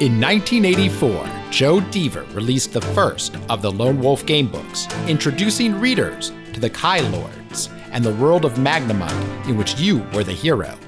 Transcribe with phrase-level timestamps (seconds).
[0.00, 6.32] In 1984, Joe Dever released the first of the Lone Wolf game books, introducing readers
[6.54, 10.78] to the Kai Lords and the world of Magnamund in which you were the hero.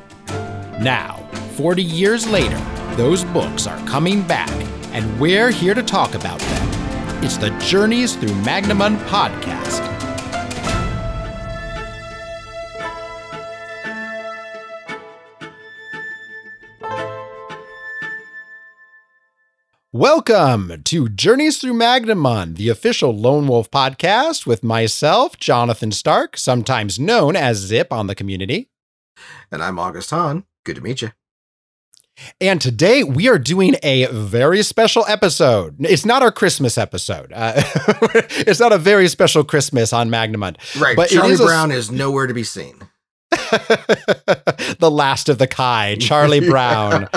[0.80, 2.58] Now, 40 years later,
[2.96, 4.50] those books are coming back,
[4.94, 7.24] and we're here to talk about them.
[7.24, 9.89] It's the Journeys Through Magnamund podcast.
[20.00, 26.98] Welcome to Journeys Through Magnamund, the official Lone Wolf podcast with myself, Jonathan Stark, sometimes
[26.98, 28.70] known as Zip on the community.
[29.52, 30.44] And I'm August Hahn.
[30.64, 31.10] Good to meet you.
[32.40, 35.76] And today we are doing a very special episode.
[35.80, 37.30] It's not our Christmas episode.
[37.34, 37.52] Uh,
[38.38, 40.80] it's not a very special Christmas on Magnamund.
[40.80, 40.96] Right.
[40.96, 42.88] But Charlie Brown is nowhere to be seen.
[44.80, 47.08] the last of the Kai, Charlie Brown.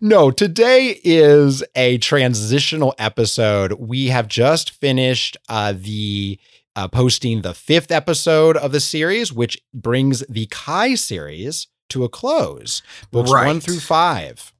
[0.00, 3.74] no, today is a transitional episode.
[3.74, 6.40] We have just finished uh, the
[6.74, 12.08] uh, posting the fifth episode of the series, which brings the Kai series to a
[12.08, 12.82] close.
[13.10, 13.46] Books right.
[13.46, 14.52] one through five.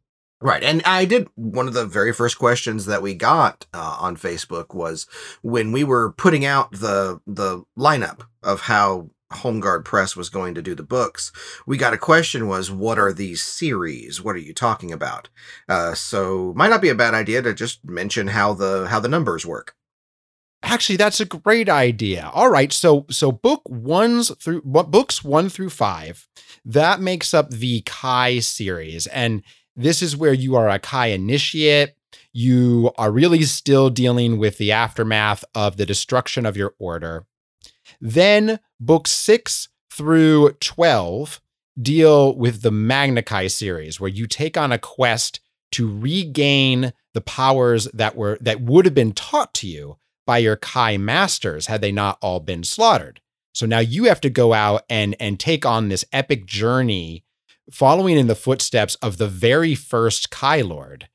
[0.43, 0.63] Right.
[0.63, 4.75] And I did one of the very first questions that we got uh, on Facebook
[4.75, 5.07] was
[5.43, 10.63] when we were putting out the the lineup of how Holmgard Press was going to
[10.63, 11.31] do the books.
[11.67, 14.23] We got a question was what are these series?
[14.23, 15.29] What are you talking about?
[15.69, 19.09] Uh, so might not be a bad idea to just mention how the how the
[19.09, 19.77] numbers work.
[20.63, 22.31] Actually, that's a great idea.
[22.35, 26.29] All right, so so book ones through what books one through five,
[26.65, 29.43] that makes up the Kai series, and
[29.77, 31.95] this is where you are a Kai initiate.
[32.33, 37.27] You are really still dealing with the aftermath of the destruction of your order.
[38.01, 41.41] Then books six through 12
[41.81, 45.41] deal with the Magna Kai series, where you take on a quest
[45.73, 49.97] to regain the powers that were that would have been taught to you
[50.27, 53.21] by your Kai masters had they not all been slaughtered.
[53.53, 57.25] So now you have to go out and and take on this epic journey
[57.70, 61.08] following in the footsteps of the very first Kai Lord,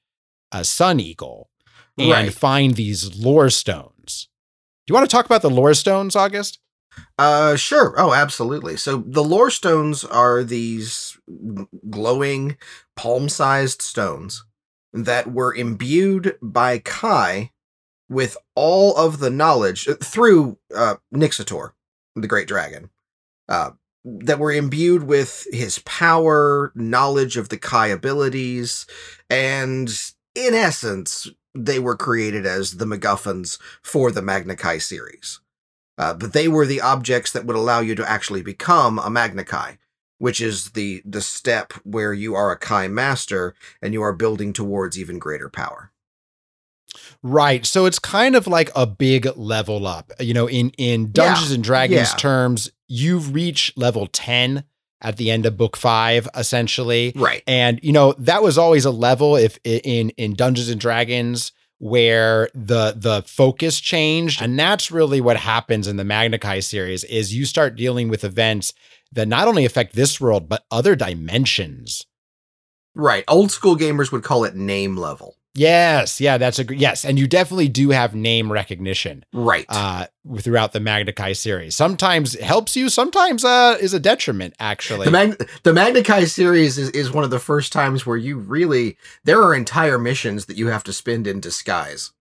[0.52, 1.50] a Sun Eagle,
[1.98, 2.34] and right.
[2.34, 4.30] find these lore stones.
[4.86, 6.60] Do you want to talk about the lore stones, August?
[7.18, 7.96] Uh, sure.
[7.98, 8.78] Oh, absolutely.
[8.78, 11.18] So the lore stones are these
[11.90, 12.58] glowing,
[12.96, 14.46] palm-sized stones
[14.94, 17.52] that were imbued by Kai
[18.10, 21.72] with all of the knowledge through uh, Nyxator,
[22.16, 22.90] the Great Dragon.
[23.50, 23.72] Uh,
[24.06, 28.86] that were imbued with his power, knowledge of the Kai abilities,
[29.30, 29.90] and
[30.36, 35.40] in essence, they were created as the MacGuffins for the Magna Kai series.
[35.98, 39.44] Uh, but they were the objects that would allow you to actually become a Magna
[39.46, 39.78] Kai,
[40.18, 44.52] which is the the step where you are a Kai master and you are building
[44.54, 45.92] towards even greater power.
[47.24, 47.66] Right.
[47.66, 50.12] So it's kind of like a big level up.
[50.20, 51.56] You know, in in Dungeons yeah.
[51.56, 52.18] and Dragons yeah.
[52.18, 54.64] terms, you've reached level 10
[55.02, 57.14] at the end of book 5 essentially.
[57.16, 57.44] Right.
[57.48, 62.50] And you know, that was always a level if in in Dungeons and Dragons where
[62.54, 67.36] the the focus changed and that's really what happens in the Magna Kai series is
[67.36, 68.74] you start dealing with events
[69.12, 72.06] that not only affect this world but other dimensions.
[72.96, 73.26] Right.
[73.28, 75.36] Old school gamers would call it name level.
[75.56, 79.66] Yes, yeah, that's a yes, and you definitely do have name recognition, right?
[79.70, 80.08] Uh,
[80.40, 84.54] throughout the Magna Kai series, sometimes helps you, sometimes uh, is a detriment.
[84.60, 88.18] Actually, the Mag- the Magna Kai series is is one of the first times where
[88.18, 92.12] you really there are entire missions that you have to spend in disguise.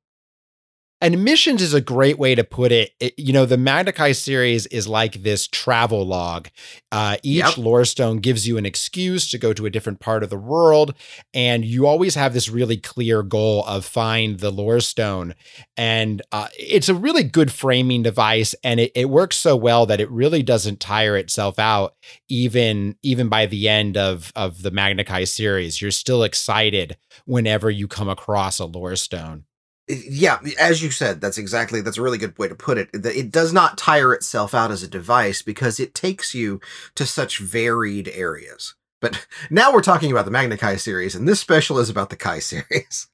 [1.01, 2.93] And missions is a great way to put it.
[2.99, 6.49] it you know, the Magna Kai series is like this travel log.
[6.93, 7.59] Uh, each yep.
[7.59, 10.95] lore stone gives you an excuse to go to a different part of the world,
[11.35, 15.35] and you always have this really clear goal of find the lore stone.
[15.77, 20.01] And uh, it's a really good framing device, and it, it works so well that
[20.01, 21.97] it really doesn't tire itself out.
[22.29, 27.71] Even even by the end of of the Magna Kai series, you're still excited whenever
[27.71, 29.45] you come across a lore stone
[29.89, 32.89] yeah as you said that's exactly that's a really good way to put it.
[32.93, 36.61] It does not tire itself out as a device because it takes you
[36.95, 38.75] to such varied areas.
[39.01, 42.17] But now we're talking about the magna kai series and this special is about the
[42.17, 43.09] kai series.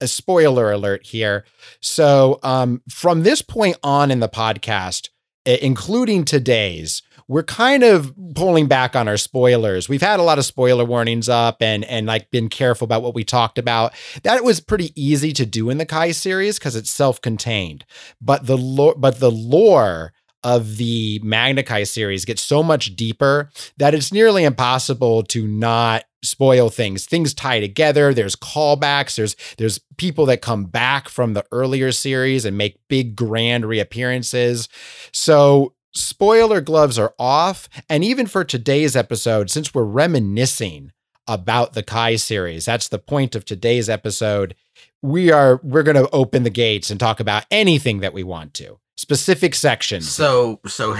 [0.00, 1.44] A spoiler alert here.
[1.80, 5.08] So um, from this point on in the podcast
[5.44, 9.88] including today's we're kind of pulling back on our spoilers.
[9.88, 13.14] We've had a lot of spoiler warnings up and and like been careful about what
[13.14, 13.94] we talked about.
[14.22, 17.86] That was pretty easy to do in the Kai series because it's self-contained.
[18.20, 20.12] But the lore but the lore
[20.44, 26.04] of the Magna Kai series gets so much deeper that it's nearly impossible to not
[26.22, 27.06] spoil things.
[27.06, 28.12] Things tie together.
[28.12, 29.16] There's callbacks.
[29.16, 34.68] There's there's people that come back from the earlier series and make big grand reappearances.
[35.12, 37.68] So spoiler gloves are off.
[37.88, 40.92] And even for today's episode, since we're reminiscing
[41.26, 44.54] about the Kai series, that's the point of today's episode.
[45.02, 48.54] We are we're going to open the gates and talk about anything that we want
[48.54, 48.78] to.
[48.96, 50.08] Specific sections.
[50.08, 50.96] So so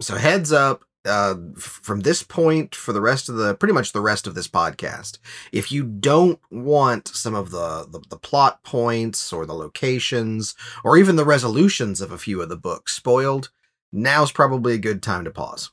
[0.00, 4.00] so heads up uh, from this point for the rest of the pretty much the
[4.00, 5.18] rest of this podcast
[5.52, 10.96] if you don't want some of the, the, the plot points or the locations or
[10.96, 13.50] even the resolutions of a few of the books spoiled
[13.92, 15.70] now's probably a good time to pause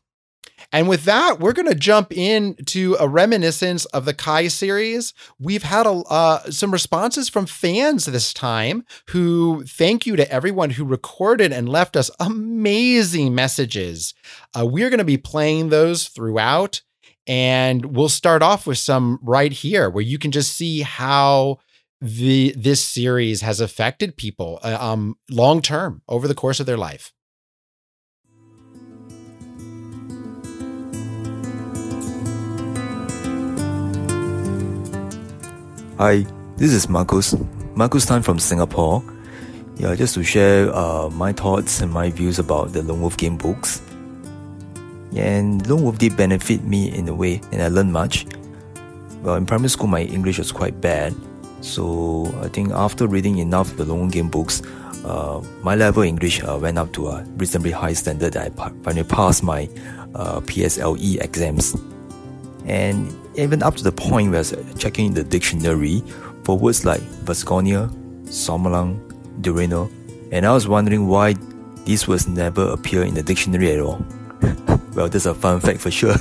[0.72, 5.14] and with that, we're going to jump into a reminiscence of the Kai series.
[5.40, 10.72] We've had a, uh, some responses from fans this time who thank you to everyone
[10.72, 14.14] who recorded and left us amazing messages.
[14.58, 16.82] Uh, we're going to be playing those throughout.
[17.26, 21.60] And we'll start off with some right here where you can just see how
[22.02, 26.76] the this series has affected people uh, um, long term over the course of their
[26.76, 27.14] life.
[36.04, 36.28] Hi,
[36.58, 37.34] this is Marcus.
[37.76, 39.02] Marcus Tan from Singapore.
[39.78, 43.38] Yeah, just to share uh, my thoughts and my views about the Lone Wolf game
[43.38, 43.82] books.
[45.16, 48.26] And Lone Wolf did benefit me in a way, and I learned much.
[49.22, 51.16] Well, in primary school, my English was quite bad.
[51.62, 54.62] So I think after reading enough of the Lone Wolf game books,
[55.06, 59.06] uh, my level English uh, went up to a reasonably high standard that I finally
[59.06, 59.70] passed my
[60.16, 61.78] uh, PSLE exams.
[62.66, 66.04] And even up to the point where I was checking the dictionary
[66.44, 67.90] for words like Vassagonia,
[68.26, 69.00] Sommerlund,
[69.42, 69.90] Durenor,
[70.32, 71.36] and I was wondering why
[71.86, 74.06] these words never appear in the dictionary at all.
[74.94, 76.16] well, that's a fun fact for sure.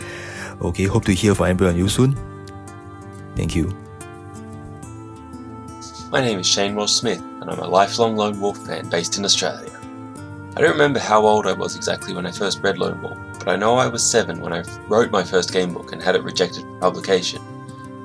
[0.62, 2.16] okay, hope to hear from everyone you soon.
[3.36, 3.76] Thank you.
[6.10, 9.24] My name is Shane Walsh Smith, and I'm a lifelong Lone Wolf fan based in
[9.24, 9.70] Australia.
[10.56, 13.18] I don't remember how old I was exactly when I first read Lone Wolf,
[13.48, 16.14] but I know I was seven when I wrote my first game book and had
[16.14, 17.40] it rejected for publication,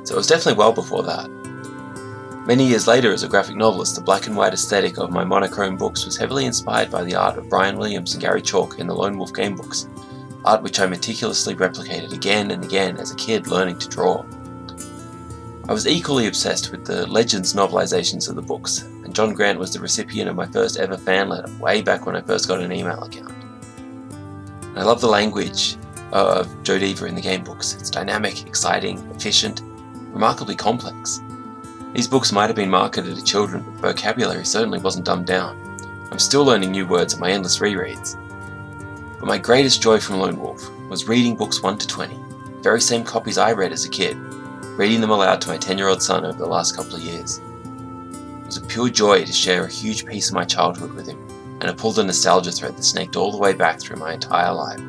[0.05, 1.29] so it was definitely well before that.
[2.47, 5.75] Many years later, as a graphic novelist, the black and white aesthetic of my monochrome
[5.75, 8.95] books was heavily inspired by the art of Brian Williams and Gary Chalk in the
[8.95, 9.89] Lone Wolf game books,
[10.45, 14.23] art which I meticulously replicated again and again as a kid learning to draw.
[15.67, 19.73] I was equally obsessed with the Legends novelizations of the books, and John Grant was
[19.73, 22.71] the recipient of my first ever fan letter way back when I first got an
[22.71, 23.32] email account.
[24.75, 25.77] I love the language
[26.11, 27.75] uh, of Joe Dever in the game books.
[27.75, 29.61] It's dynamic, exciting, efficient,
[30.11, 31.21] remarkably complex.
[31.93, 35.59] These books might have been marketed to children, but vocabulary certainly wasn't dumbed down.
[36.11, 38.17] I'm still learning new words in my endless rereads.
[39.19, 42.81] But my greatest joy from Lone Wolf was reading books 1 to 20, the very
[42.81, 44.17] same copies I read as a kid,
[44.75, 47.37] reading them aloud to my 10 year old son over the last couple of years.
[47.37, 51.22] It was a pure joy to share a huge piece of my childhood with him
[51.63, 54.51] and it pulled a nostalgia thread that snaked all the way back through my entire
[54.51, 54.81] life.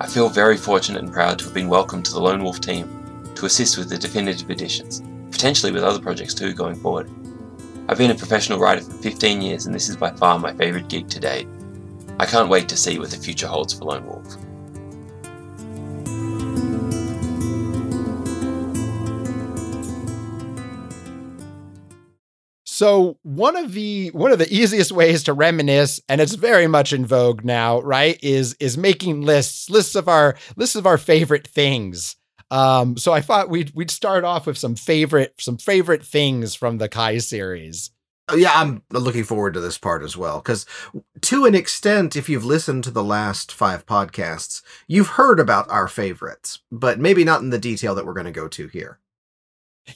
[0.00, 2.88] I feel very fortunate and proud to have been welcomed to the Lone Wolf team
[3.34, 5.02] to assist with the definitive editions,
[5.32, 7.10] potentially with other projects too going forward.
[7.88, 10.88] I've been a professional writer for 15 years and this is by far my favourite
[10.88, 11.48] gig to date.
[12.20, 14.36] I can't wait to see what the future holds for Lone Wolf.
[22.78, 26.92] So one of the one of the easiest ways to reminisce, and it's very much
[26.92, 28.16] in vogue now, right?
[28.22, 32.14] Is is making lists, lists of our lists of our favorite things.
[32.52, 36.78] Um, so I thought we'd we'd start off with some favorite some favorite things from
[36.78, 37.90] the Kai series.
[38.28, 40.64] Oh, yeah, I'm looking forward to this part as well because,
[41.22, 45.88] to an extent, if you've listened to the last five podcasts, you've heard about our
[45.88, 49.00] favorites, but maybe not in the detail that we're going to go to here.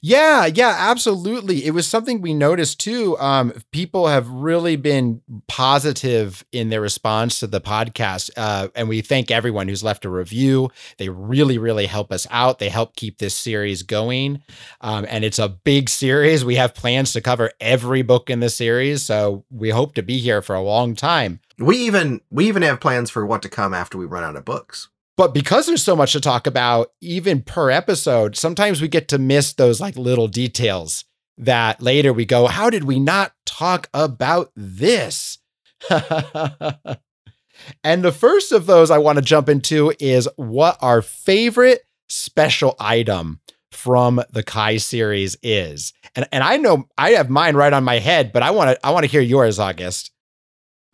[0.00, 1.64] Yeah, yeah, absolutely.
[1.66, 3.18] It was something we noticed too.
[3.18, 9.00] Um, people have really been positive in their response to the podcast, uh, and we
[9.02, 10.70] thank everyone who's left a review.
[10.98, 12.58] They really, really help us out.
[12.58, 14.42] They help keep this series going,
[14.80, 16.44] um, and it's a big series.
[16.44, 20.18] We have plans to cover every book in the series, so we hope to be
[20.18, 21.40] here for a long time.
[21.58, 24.44] We even we even have plans for what to come after we run out of
[24.44, 24.88] books.
[25.16, 29.18] But because there's so much to talk about, even per episode, sometimes we get to
[29.18, 31.04] miss those like little details
[31.38, 35.38] that later we go, how did we not talk about this?
[35.90, 42.76] and the first of those I want to jump into is what our favorite special
[42.78, 43.40] item
[43.70, 45.92] from the Kai series is.
[46.14, 48.86] And and I know I have mine right on my head, but I want to
[48.86, 50.10] I want to hear yours, August.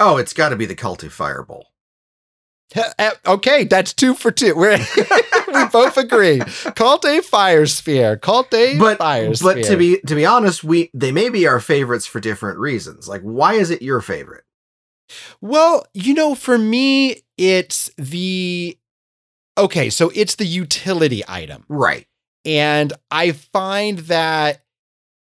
[0.00, 1.66] Oh, it's got to be the Kalte Fireball.
[2.98, 4.54] Eh, Okay, that's two for two.
[4.54, 4.78] We're
[5.54, 6.38] we both agree.
[6.38, 8.16] Kalte fire sphere.
[8.16, 9.54] Kalte But fire sphere.
[9.54, 13.08] but to be to be honest, we they may be our favorites for different reasons.
[13.08, 14.44] Like, why is it your favorite?
[15.40, 18.76] Well, you know, for me, it's the
[19.56, 21.64] okay, so it's the utility item.
[21.68, 22.06] Right.
[22.44, 24.62] And I find that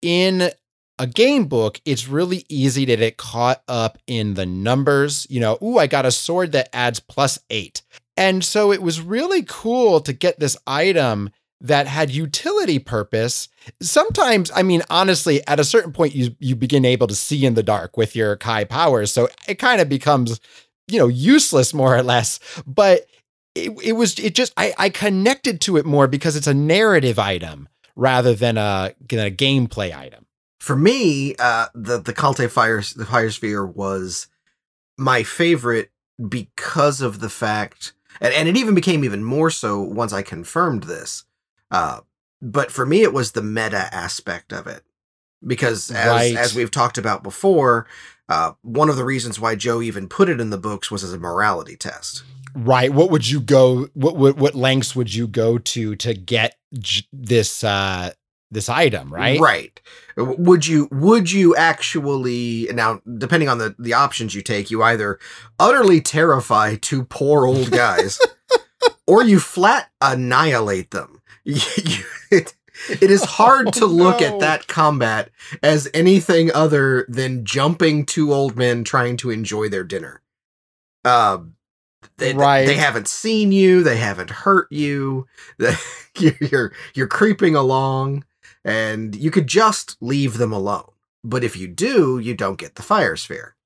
[0.02, 0.50] in
[0.98, 5.26] a game book, it's really easy to get caught up in the numbers.
[5.30, 7.82] You know, ooh, I got a sword that adds plus eight.
[8.16, 13.48] And so it was really cool to get this item that had utility purpose.
[13.80, 17.54] Sometimes, I mean, honestly, at a certain point, you you begin able to see in
[17.54, 19.12] the dark with your Kai powers.
[19.12, 20.40] So it kind of becomes,
[20.88, 22.38] you know, useless more or less.
[22.66, 23.06] But
[23.54, 27.18] it, it was it just I, I connected to it more because it's a narrative
[27.18, 30.26] item rather than a, than a gameplay item.
[30.58, 34.26] For me, uh, the the Kalte Fire the Fire Sphere was
[34.96, 35.90] my favorite
[36.28, 40.84] because of the fact, and, and it even became even more so once I confirmed
[40.84, 41.24] this.
[41.70, 42.00] Uh,
[42.42, 44.82] but for me, it was the meta aspect of it,
[45.46, 46.36] because as Right.
[46.36, 47.86] as we've talked about before,
[48.28, 51.12] uh, one of the reasons why Joe even put it in the books was as
[51.12, 52.24] a morality test.
[52.54, 52.92] Right.
[52.92, 57.06] What would you go what what, what lengths would you go to to get j-
[57.12, 58.12] this uh
[58.50, 59.38] this item, right?
[59.40, 59.80] Right.
[60.16, 65.18] Would you would you actually now depending on the the options you take, you either
[65.58, 68.18] utterly terrify two poor old guys
[69.06, 71.20] or you flat annihilate them.
[72.30, 72.54] It,
[73.02, 74.26] it is hard to Oh, look no.
[74.28, 75.30] at that combat
[75.64, 80.22] as anything other than jumping two old men trying to enjoy their dinner.
[81.04, 81.54] Um
[82.18, 82.66] they, Right.
[82.66, 83.82] they haven't seen you.
[83.82, 85.26] They haven't hurt you.
[85.58, 85.72] You're
[86.40, 88.24] you're, you're creeping along,
[88.68, 90.90] and you could just leave them alone.
[91.24, 93.56] But if you do, you don't get the fire sphere.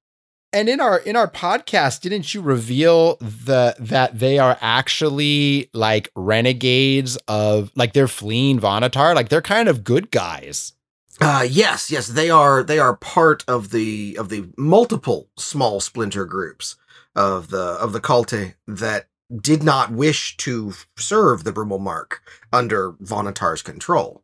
[0.52, 6.10] And in our in our podcast, didn't you reveal the that they are actually like
[6.14, 9.14] renegades of like they're fleeing Vonotar?
[9.14, 10.74] Like they're kind of good guys.
[11.20, 16.26] Uh yes, yes, they are they are part of the of the multiple small splinter
[16.26, 16.76] groups
[17.16, 22.16] of the of the Kalte that did not wish to serve the Brumalmarc
[22.52, 24.21] under Vonotar's control.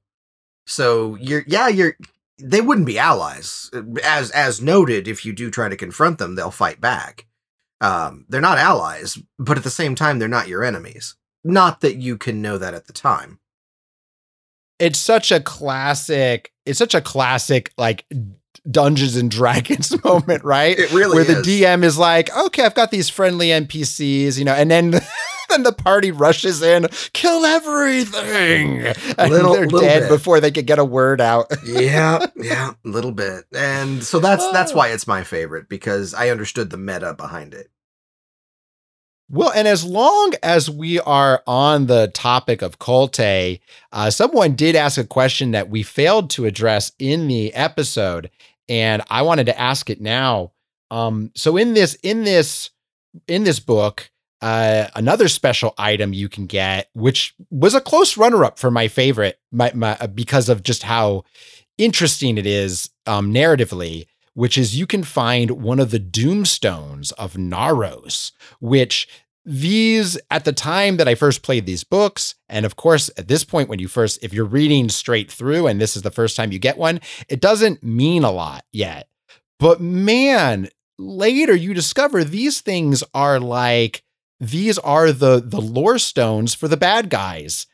[0.68, 1.96] So you're yeah, you're
[2.38, 3.70] they wouldn't be allies.
[4.04, 7.26] As as noted, if you do try to confront them, they'll fight back.
[7.80, 11.16] Um, they're not allies, but at the same time, they're not your enemies.
[11.42, 13.38] Not that you can know that at the time.
[14.78, 18.04] It's such a classic, it's such a classic like
[18.70, 20.78] Dungeons and Dragons moment, right?
[20.78, 21.34] It really where the.
[21.42, 24.90] DM is like, okay, I've got these friendly NPCs, you know, and then
[25.48, 28.86] then the party rushes in, kill everything,
[29.18, 30.08] and Little- they're little dead bit.
[30.10, 31.46] before they could get a word out.
[31.64, 33.44] yeah, yeah, a little bit.
[33.54, 34.76] And so that's that's Oh.
[34.76, 37.70] why it's my favorite because I understood the meta behind it.
[39.30, 43.60] Well, and as long as we are on the topic of Kalte,
[43.92, 48.30] uh, someone did ask a question that we failed to address in the episode,
[48.70, 50.52] and I wanted to ask it now.
[50.90, 52.70] Um, so in this in this
[53.26, 58.58] in this book, uh, another special item you can get, which was a close runner-up
[58.58, 61.24] for my favorite, my, my uh, because of just how
[61.76, 64.06] interesting it is um, narratively,
[64.38, 68.30] which is you can find one of the Doomstones of Naros,
[68.60, 69.08] which
[69.44, 73.42] these at the time that I first played these books, and of course at this
[73.42, 76.52] point when you first, if you're reading straight through and this is the first time
[76.52, 79.08] you get one, it doesn't mean a lot yet.
[79.58, 80.68] But man,
[81.00, 84.04] later you discover these things are like
[84.38, 87.66] these are the the lore stones for the bad guys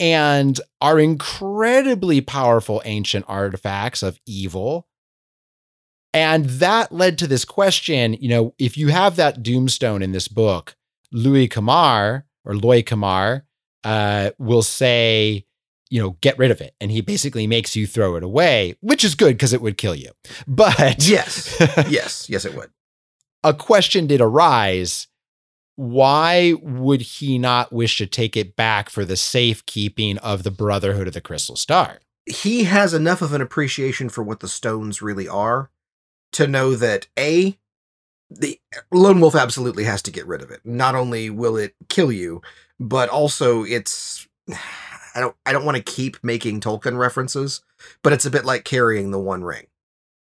[0.00, 4.88] and are incredibly powerful ancient artifacts of evil.
[6.14, 10.28] And that led to this question, you know, if you have that doomstone in this
[10.28, 10.76] book,
[11.10, 13.44] Louis Kamar or Loy Kamar
[13.82, 15.44] uh, will say,
[15.90, 16.74] you know, get rid of it.
[16.80, 19.94] And he basically makes you throw it away, which is good because it would kill
[19.94, 20.10] you.
[20.46, 21.56] But Yes,
[21.88, 22.70] yes, yes, it would.
[23.42, 25.08] a question did arise.
[25.76, 31.08] Why would he not wish to take it back for the safekeeping of the Brotherhood
[31.08, 31.98] of the Crystal Star?
[32.26, 35.70] He has enough of an appreciation for what the stones really are
[36.34, 37.58] to know that a
[38.30, 38.60] the
[38.92, 40.60] lone wolf absolutely has to get rid of it.
[40.64, 42.42] Not only will it kill you,
[42.78, 44.26] but also it's
[45.16, 47.62] I don't I don't want to keep making Tolkien references,
[48.02, 49.66] but it's a bit like carrying the One Ring.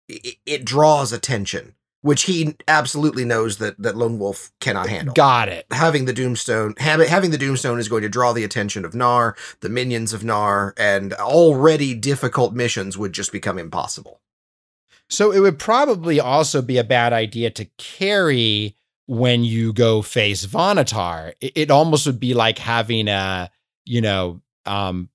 [0.10, 5.14] It, it draws attention, which he absolutely knows that that Lone Wolf cannot handle.
[5.14, 5.66] Got it.
[5.72, 9.36] having the Doomstone having having the Doomstone is going to draw the attention of Naar,
[9.62, 14.20] the minions of Naar, and already difficult missions would just become impossible.
[15.14, 20.44] So it would probably also be a bad idea to carry when you go face
[20.44, 21.34] Vonotar.
[21.40, 23.52] It, it almost would be like having a,
[23.86, 25.10] you know, um,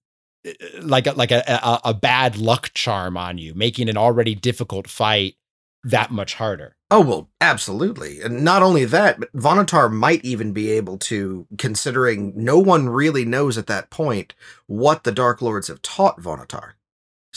[0.80, 4.86] like a, like a, a a bad luck charm on you, making an already difficult
[4.86, 5.34] fight
[5.82, 6.76] that much harder.
[6.92, 8.20] Oh, well, absolutely.
[8.20, 13.24] And not only that, but Vonotar might even be able to, considering no one really
[13.24, 14.34] knows at that point
[14.66, 16.74] what the Dark Lords have taught Vonotar.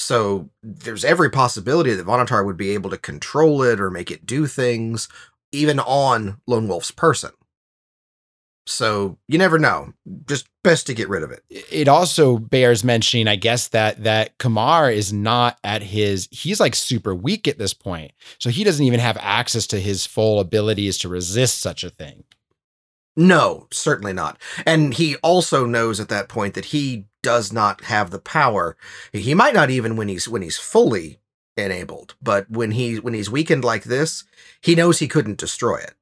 [0.02, 4.26] So there's every possibility that Vonotar would be able to control it or make it
[4.26, 5.08] do things,
[5.52, 7.32] even on Lone Wolf's person.
[8.66, 9.94] So you never know.
[10.28, 11.44] Just best to get rid of it.
[11.50, 16.76] It also bears mentioning, I guess, that that Kamar is not at his he's like
[16.76, 18.12] super weak at this point.
[18.40, 22.24] So he doesn't even have access to his full abilities to resist such a thing.
[23.16, 24.40] No, certainly not.
[24.66, 28.78] And he also knows at that point that he does not have the power.
[29.12, 31.20] He might not even when he's when he's fully
[31.58, 34.24] enabled, but when he when he's weakened like this,
[34.62, 35.96] he knows he couldn't destroy it.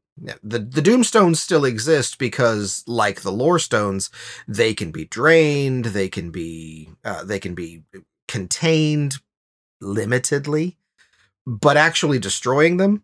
[0.43, 4.09] The the Doomstones still exist because, like the Lore Stones,
[4.47, 7.83] they can be drained, they can be uh, they can be
[8.27, 9.17] contained
[9.81, 10.75] limitedly,
[11.45, 13.03] but actually destroying them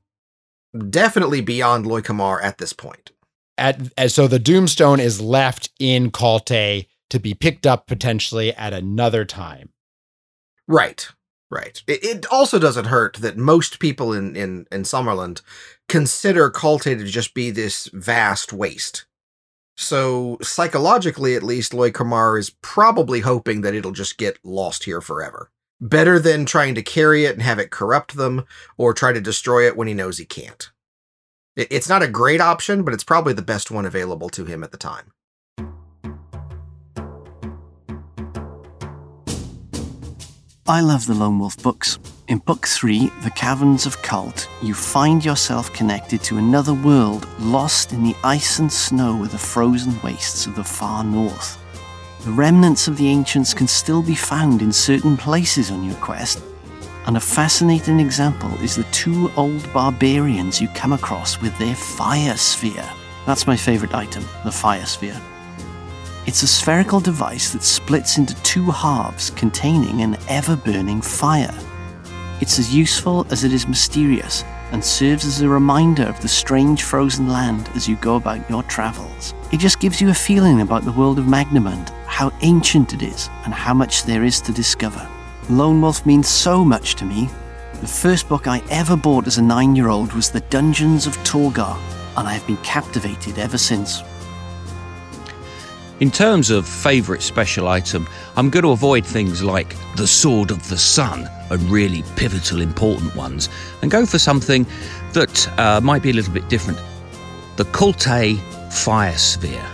[0.90, 3.12] definitely beyond Loy Kamar at this point.
[3.58, 9.26] At, so the Doomstone is left in Kalte to be picked up potentially at another
[9.26, 9.70] time.
[10.68, 11.08] Right,
[11.52, 11.82] right.
[11.88, 15.42] It, it also doesn't hurt that most people in in in Sommerlund
[15.88, 19.06] consider Kalte to just be this vast waste.
[19.78, 25.02] So psychologically, at least, Loy Kamar is probably hoping that it'll just get lost here
[25.02, 25.52] forever.
[25.82, 28.46] Better than trying to carry it and have it corrupt them,
[28.78, 30.72] or try to destroy it when he knows he can't.
[31.58, 34.64] It- It's not a great option, but it's probably the best one available to him
[34.64, 35.12] at the time.
[40.68, 42.00] I love the Lone Wolf books.
[42.28, 47.94] In Book 3, The Caverns of Kalte, you find yourself connected to another world lost
[47.94, 51.60] in the ice and snow of the frozen wastes of the far north.
[52.26, 56.42] The remnants of the ancients can still be found in certain places on your quest,
[57.06, 62.38] and a fascinating example is the two old barbarians you come across with their fire
[62.38, 62.90] sphere.
[63.28, 65.22] That's my favorite item, the fire sphere.
[66.28, 71.54] It's a spherical device that splits into two halves containing an ever burning fire.
[72.42, 76.82] It's as useful as it is mysterious and serves as a reminder of the strange
[76.82, 79.36] frozen land as you go about your travels.
[79.52, 83.30] It just gives you a feeling about the world of Magnamund, how ancient it is,
[83.44, 85.08] and how much there is to discover.
[85.52, 87.30] Lone Wolf means so much to me.
[87.82, 91.16] The first book I ever bought as a nine year old was The Dungeons of
[91.18, 91.78] Torgar,
[92.18, 94.02] and I have been captivated ever since.
[96.02, 98.06] In terms of favourite special item,
[98.36, 103.16] I'm going to avoid things like the Sword of the Sun and really pivotal important
[103.16, 103.48] ones,
[103.82, 104.66] and go for something
[105.14, 106.82] that uh, might be a little bit different.
[107.56, 108.38] The Kalte
[108.74, 109.66] Fire Sphere.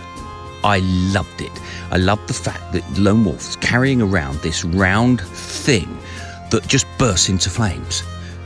[0.62, 0.78] I
[1.12, 1.50] loved it.
[1.90, 5.98] I loved the fact that Lone Wolf's carrying around this round thing
[6.52, 8.04] that just bursts into flames.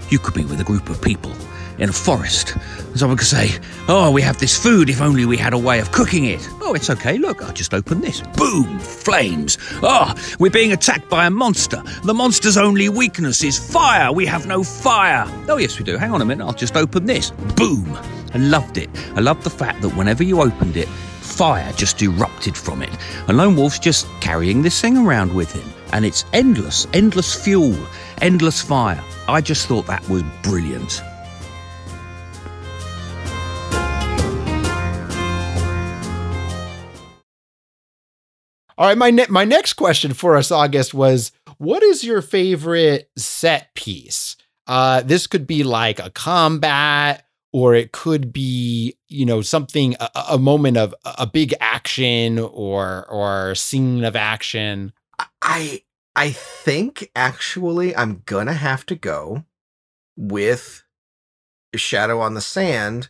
[0.08, 1.32] You could be with a group of people
[1.78, 2.56] in a forest.
[2.94, 3.50] Someone could say,
[3.88, 6.46] Oh, we have this food if only we had a way of cooking it.
[6.62, 7.18] Oh, it's okay.
[7.18, 8.20] Look, I'll just open this.
[8.36, 8.78] Boom!
[8.78, 9.58] Flames.
[9.82, 11.82] Oh, we're being attacked by a monster.
[12.04, 14.12] The monster's only weakness is fire.
[14.12, 15.24] We have no fire.
[15.48, 15.96] Oh, yes, we do.
[15.96, 16.44] Hang on a minute.
[16.44, 17.30] I'll just open this.
[17.56, 17.96] Boom!
[18.34, 18.90] I loved it.
[19.14, 22.90] I loved the fact that whenever you opened it, fire just erupted from it.
[23.28, 25.68] And Lone Wolf's just carrying this thing around with him.
[25.92, 27.76] And it's endless, endless fuel,
[28.20, 29.02] endless fire.
[29.28, 31.02] I just thought that was brilliant.
[38.78, 43.10] All right, my ne- my next question for us, August, was what is your favorite
[43.16, 44.36] set piece?
[44.66, 50.10] Uh, this could be like a combat, or it could be, you know, something a,
[50.32, 54.92] a moment of a big action or or scene of action.
[55.40, 55.82] I
[56.14, 59.44] I think actually I'm gonna have to go
[60.16, 60.82] with
[61.74, 63.08] Shadow on the Sand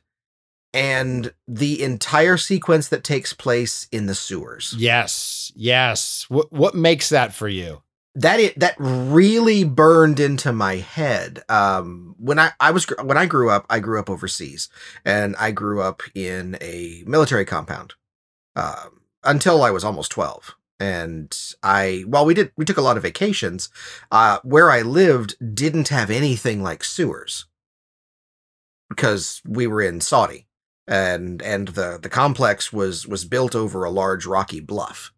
[0.77, 4.75] and the entire sequence that takes place in the sewers.
[4.77, 6.27] Yes, yes.
[6.29, 7.83] What what makes that for you?
[8.15, 11.43] That it that really burned into my head.
[11.49, 14.69] Um, when I I was when I grew up, I grew up overseas,
[15.03, 17.95] and I grew up in a military compound
[18.55, 20.57] um, until I was almost twelve.
[20.79, 23.71] And I, while we did, we took a lot of vacations.
[24.13, 27.47] Uh, where I lived didn't have anything like sewers
[28.91, 30.46] because we were in Saudi,
[30.87, 35.13] and and the the complex was was built over a large rocky bluff.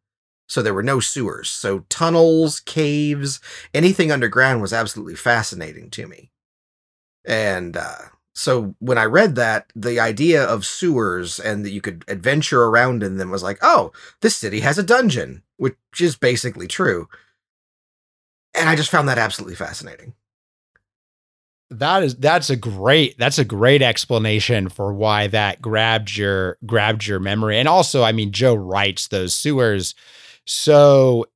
[0.48, 1.50] So there were no sewers.
[1.50, 3.38] So tunnels, caves,
[3.74, 6.30] anything underground was absolutely fascinating to me.
[7.26, 7.98] And uh,
[8.34, 13.02] so when I read that, the idea of sewers and that you could adventure around
[13.02, 17.08] in them was like, oh, this city has a dungeon, which is basically true.
[18.54, 20.14] And I just found that absolutely fascinating.
[21.70, 27.06] That is that's a great that's a great explanation for why that grabbed your grabbed
[27.06, 27.58] your memory.
[27.58, 29.94] And also, I mean, Joe writes those sewers
[30.46, 31.26] so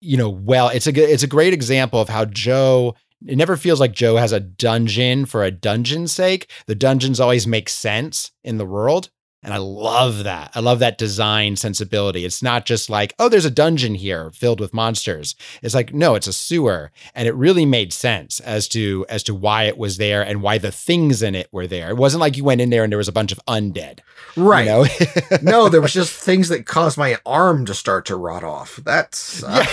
[0.00, 0.68] you know well.
[0.68, 2.94] It's a it's a great example of how Joe
[3.26, 6.50] it never feels like Joe has a dungeon for a dungeon's sake.
[6.66, 9.10] The dungeons always make sense in the world.
[9.44, 10.52] And I love that.
[10.54, 12.24] I love that design sensibility.
[12.24, 15.34] It's not just like, oh, there's a dungeon here filled with monsters.
[15.62, 16.92] It's like, no, it's a sewer.
[17.12, 20.58] And it really made sense as to as to why it was there and why
[20.58, 21.90] the things in it were there.
[21.90, 23.98] It wasn't like you went in there and there was a bunch of undead.
[24.36, 24.66] Right.
[24.66, 25.36] You know?
[25.42, 28.76] no, there was just things that caused my arm to start to rot off.
[28.84, 29.66] That's yeah.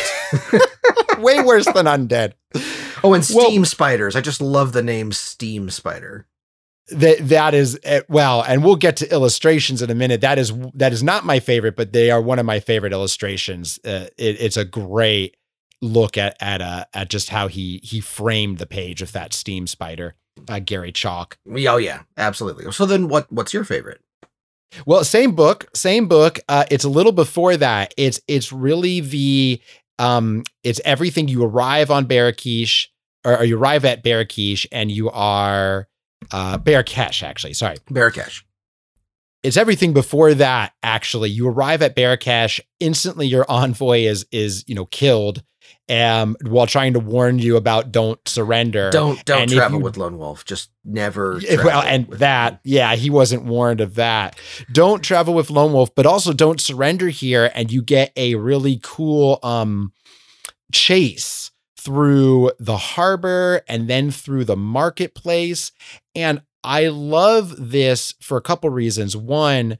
[1.19, 2.33] way worse than undead.
[3.03, 4.15] Oh, and steam well, spiders.
[4.15, 6.25] I just love the name steam spider
[6.91, 10.21] that that is eh, well and we'll get to illustrations in a minute.
[10.21, 13.79] That is that is not my favorite but they are one of my favorite illustrations.
[13.85, 15.37] Uh, it, it's a great
[15.81, 19.65] look at at uh at just how he he framed the page of that steam
[19.65, 20.15] spider
[20.47, 21.37] uh, gary chalk.
[21.49, 22.71] Oh yeah absolutely.
[22.71, 24.01] So then what what's your favorite?
[24.85, 26.39] Well same book same book.
[26.49, 27.93] Uh it's a little before that.
[27.97, 29.61] It's it's really the
[29.99, 31.27] um it's everything.
[31.27, 32.87] You arrive on Barrakeesh
[33.25, 35.87] or, or you arrive at Barrakeesh and you are
[36.31, 37.53] uh, Barrakeesh, actually.
[37.53, 37.77] Sorry.
[37.89, 38.43] Barrakeesh.
[39.41, 41.29] It's everything before that, actually.
[41.29, 45.43] You arrive at Barrakeesh, instantly your envoy is is, you know, killed.
[45.87, 48.91] Um, while trying to warn you about don't surrender.
[48.91, 50.45] Don't don't and travel you, with Lone Wolf.
[50.45, 51.39] Just never.
[51.63, 54.39] Well, and that, yeah, he wasn't warned of that.
[54.71, 58.79] Don't travel with Lone Wolf, but also don't surrender here, and you get a really
[58.83, 59.91] cool um
[60.71, 61.49] chase
[61.89, 65.71] through the harbor and then through the marketplace.
[66.13, 69.17] And I love this for a couple reasons.
[69.17, 69.79] One,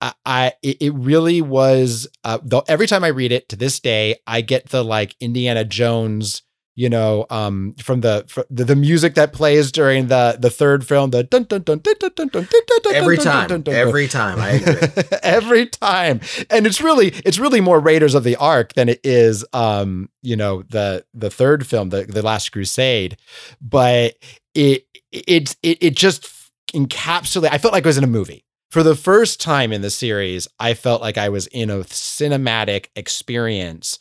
[0.00, 4.16] I, I it really was uh, though every time I read it to this day,
[4.26, 6.40] I get the like Indiana Jones
[6.74, 10.86] you know, um, from the, from the the music that plays during the the third
[10.86, 12.46] film, the dun dun dun dun dun dun dun
[12.82, 17.78] dun every time, every time, I agree, every time, and it's really it's really more
[17.78, 22.04] Raiders of the Ark than it is, um, you know, the the third film, the
[22.04, 23.18] the Last Crusade,
[23.60, 24.14] but
[24.54, 26.28] it it's it it just
[26.74, 27.50] encapsulate.
[27.52, 30.48] I felt like I was in a movie for the first time in the series.
[30.58, 33.98] I felt like I was in a cinematic experience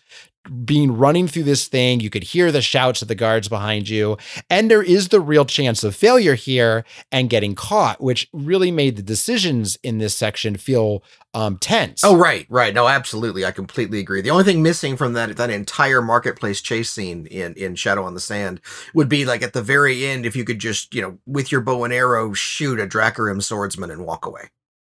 [0.65, 1.99] being running through this thing.
[1.99, 4.17] You could hear the shouts of the guards behind you.
[4.49, 8.95] And there is the real chance of failure here and getting caught, which really made
[8.95, 12.03] the decisions in this section feel um, tense.
[12.03, 12.73] Oh, right, right.
[12.73, 13.45] No, absolutely.
[13.45, 14.21] I completely agree.
[14.21, 18.15] The only thing missing from that that entire marketplace chase scene in, in Shadow on
[18.15, 18.61] the Sand
[18.93, 21.61] would be like at the very end, if you could just, you know, with your
[21.61, 24.49] bow and arrow, shoot a Drakkarim swordsman and walk away.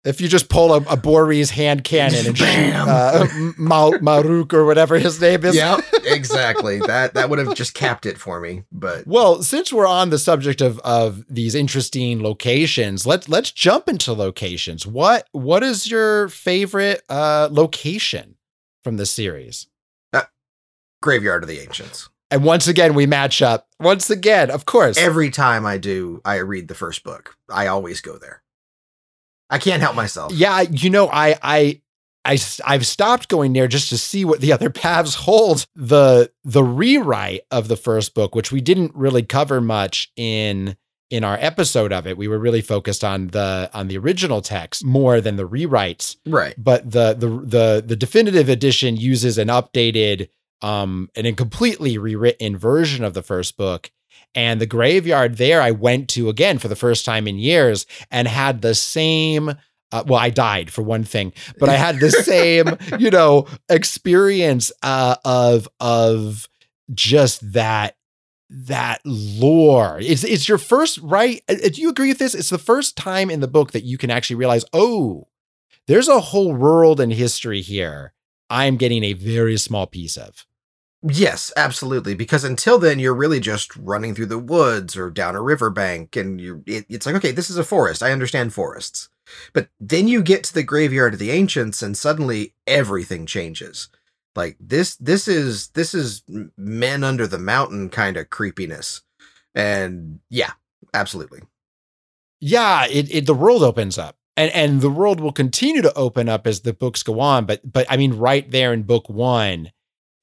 [0.05, 3.27] If you just pull a, a Boris hand cannon and shoot uh,
[3.59, 5.57] Maruk or whatever his name is.
[5.57, 6.79] Yeah, exactly.
[6.81, 8.65] that that would have just capped it for me.
[8.71, 13.89] But well, since we're on the subject of of these interesting locations, let's let's jump
[13.89, 14.87] into locations.
[14.87, 18.37] What what is your favorite uh, location
[18.83, 19.69] from the series?
[20.13, 20.23] Uh,
[21.01, 22.11] Graveyard of the Ancients.
[22.31, 23.69] And once again, we match up.
[23.81, 24.99] Once again, of course.
[24.99, 27.37] Every time I do, I read the first book.
[27.49, 28.43] I always go there.
[29.51, 30.33] I can't help myself.
[30.33, 31.81] Yeah, you know, I I
[32.25, 35.67] I I've stopped going there just to see what the other paths hold.
[35.75, 40.77] The the rewrite of the first book, which we didn't really cover much in
[41.11, 44.85] in our episode of it, we were really focused on the on the original text
[44.85, 46.17] more than the rewrites.
[46.27, 46.55] Right.
[46.57, 50.29] But the the the the definitive edition uses an updated
[50.63, 53.91] um and a completely rewritten version of the first book
[54.35, 58.27] and the graveyard there, I went to again for the first time in years and
[58.29, 59.55] had the same.
[59.93, 64.73] Uh, well, I died for one thing, but I had the same, you know, experience
[64.83, 66.49] uh, of of
[66.93, 67.97] just that
[68.51, 69.99] that lore.
[70.01, 71.43] It's it's your first right.
[71.49, 72.35] Uh, do you agree with this?
[72.35, 75.29] It's the first time in the book that you can actually realize, oh,
[75.87, 78.13] there's a whole world and history here.
[78.51, 80.47] I'm getting a very small piece of.
[81.07, 82.15] Yes, absolutely.
[82.15, 86.41] Because until then, you're really just running through the woods or down a riverbank, and
[86.41, 88.03] you it, it's like, okay, this is a forest.
[88.03, 89.11] I understand forests.
[89.53, 93.89] But then you get to the graveyard of the ancients, and suddenly everything changes.
[94.35, 96.23] Like this, this is this is
[96.57, 99.03] men under the mountain kind of creepiness,
[99.55, 100.53] and yeah,
[100.95, 101.41] absolutely.
[102.41, 106.29] Yeah, it, it the world opens up and and the world will continue to open
[106.29, 109.71] up as the books go on but but i mean right there in book one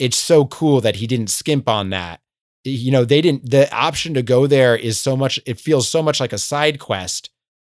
[0.02, 2.20] it's so cool that he didn't skimp on that
[2.64, 6.04] you know, they didn't the option to go there is so much it feels so
[6.04, 7.30] much like a side quest,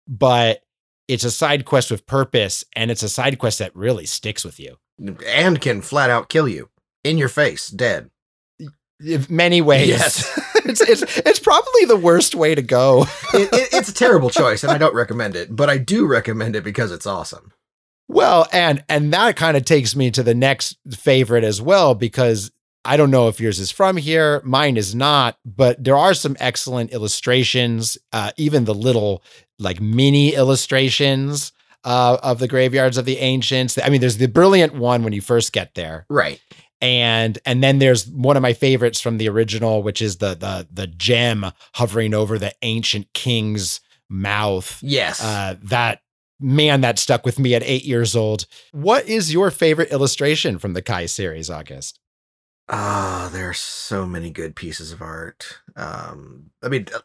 [0.06, 0.62] but
[1.06, 4.58] it's a side quest with purpose and it's a side quest that really sticks with
[4.58, 4.76] you.
[5.26, 6.70] And can flat out kill you
[7.04, 8.10] in your face, dead.
[9.00, 9.88] In many ways.
[9.88, 10.40] Yes.
[10.64, 13.02] it's, it's it's probably the worst way to go.
[13.34, 16.56] it, it, it's a terrible choice, and I don't recommend it, but I do recommend
[16.56, 17.52] it because it's awesome.
[18.09, 22.51] Well, and and that kind of takes me to the next favorite as well because
[22.85, 26.37] I don't know if yours is from here, mine is not, but there are some
[26.40, 29.23] excellent illustrations, uh, even the little
[29.59, 31.53] like mini illustrations
[31.85, 33.79] uh, of the graveyards of the ancients.
[33.83, 36.40] I mean, there's the brilliant one when you first get there, Right.
[36.81, 40.66] and and then there's one of my favorites from the original, which is the the
[40.73, 41.44] the gem
[41.75, 44.79] hovering over the ancient king's mouth.
[44.83, 45.23] Yes.
[45.23, 46.01] Uh, that
[46.40, 48.46] man that stuck with me at eight years old.
[48.72, 51.98] What is your favorite illustration from the Kai series, August?
[52.68, 55.61] Ah, there are so many good pieces of art.
[55.74, 57.01] Um, I mean, uh,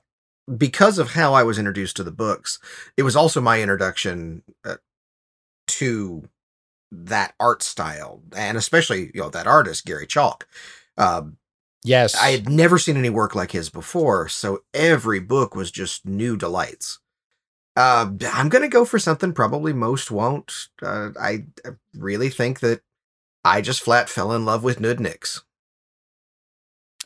[0.57, 2.59] because of how I was introduced to the books,
[2.97, 4.75] it was also my introduction uh,
[5.67, 6.27] to
[6.91, 10.47] that art style, and especially you know that artist Gary Chalk.
[10.97, 11.37] Um,
[11.85, 16.05] Yes, I had never seen any work like his before, so every book was just
[16.05, 16.99] new delights.
[17.75, 20.69] Uh, I'm gonna go for something probably most won't.
[20.81, 22.81] Uh, I, I really think that
[23.43, 25.41] I just flat fell in love with Noodnics.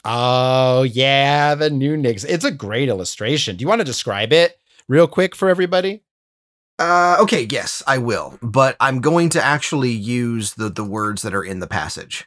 [0.09, 2.23] Oh yeah, the new Nix.
[2.23, 3.57] It's a great illustration.
[3.57, 6.03] Do you want to describe it real quick for everybody?
[6.79, 11.33] Uh, okay, yes, I will, but I'm going to actually use the the words that
[11.33, 12.25] are in the passage.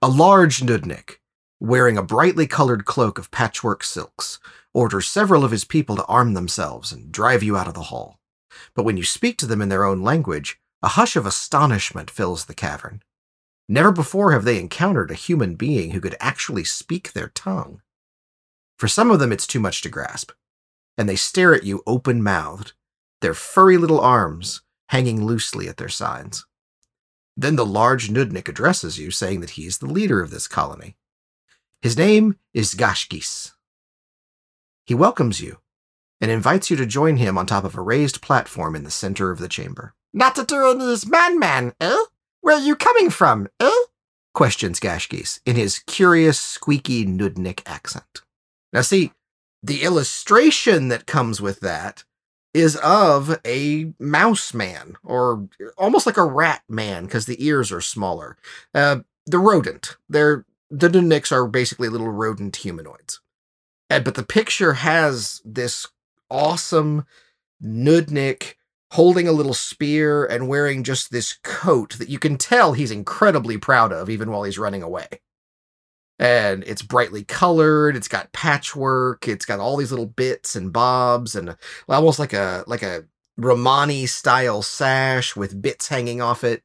[0.00, 1.16] A large Noodnic,
[1.58, 4.38] wearing a brightly colored cloak of patchwork silks,
[4.78, 8.20] orders several of his people to arm themselves and drive you out of the hall.
[8.74, 12.44] But when you speak to them in their own language, a hush of astonishment fills
[12.44, 13.02] the cavern.
[13.68, 17.82] Never before have they encountered a human being who could actually speak their tongue.
[18.78, 20.30] For some of them, it's too much to grasp,
[20.96, 22.74] and they stare at you open mouthed,
[23.20, 26.46] their furry little arms hanging loosely at their sides.
[27.36, 30.96] Then the large Noodnic addresses you, saying that he is the leader of this colony.
[31.82, 33.54] His name is Gashgiss.
[34.88, 35.58] He welcomes you
[36.18, 39.30] and invites you to join him on top of a raised platform in the center
[39.30, 39.92] of the chamber.
[40.16, 42.04] Nataturanese man man, eh?
[42.40, 43.70] Where are you coming from, eh?
[44.32, 48.22] questions Gashgiss in his curious, squeaky Noodnic accent.
[48.72, 49.12] Now, see,
[49.62, 52.04] the illustration that comes with that
[52.54, 57.82] is of a mouse man, or almost like a rat man, because the ears are
[57.82, 58.38] smaller.
[58.74, 59.98] Uh, the rodent.
[60.08, 63.20] They're the Noodnics are basically little rodent humanoids.
[63.90, 65.86] Uh, but the picture has this
[66.30, 67.04] awesome
[67.62, 68.54] Noodnic
[68.92, 73.58] holding a little spear and wearing just this coat that you can tell he's incredibly
[73.58, 75.06] proud of, even while he's running away.
[76.18, 77.94] And it's brightly colored.
[77.94, 79.28] It's got patchwork.
[79.28, 81.56] It's got all these little bits and bobs, and
[81.88, 83.04] almost like a like a
[83.36, 86.64] Romani style sash with bits hanging off it.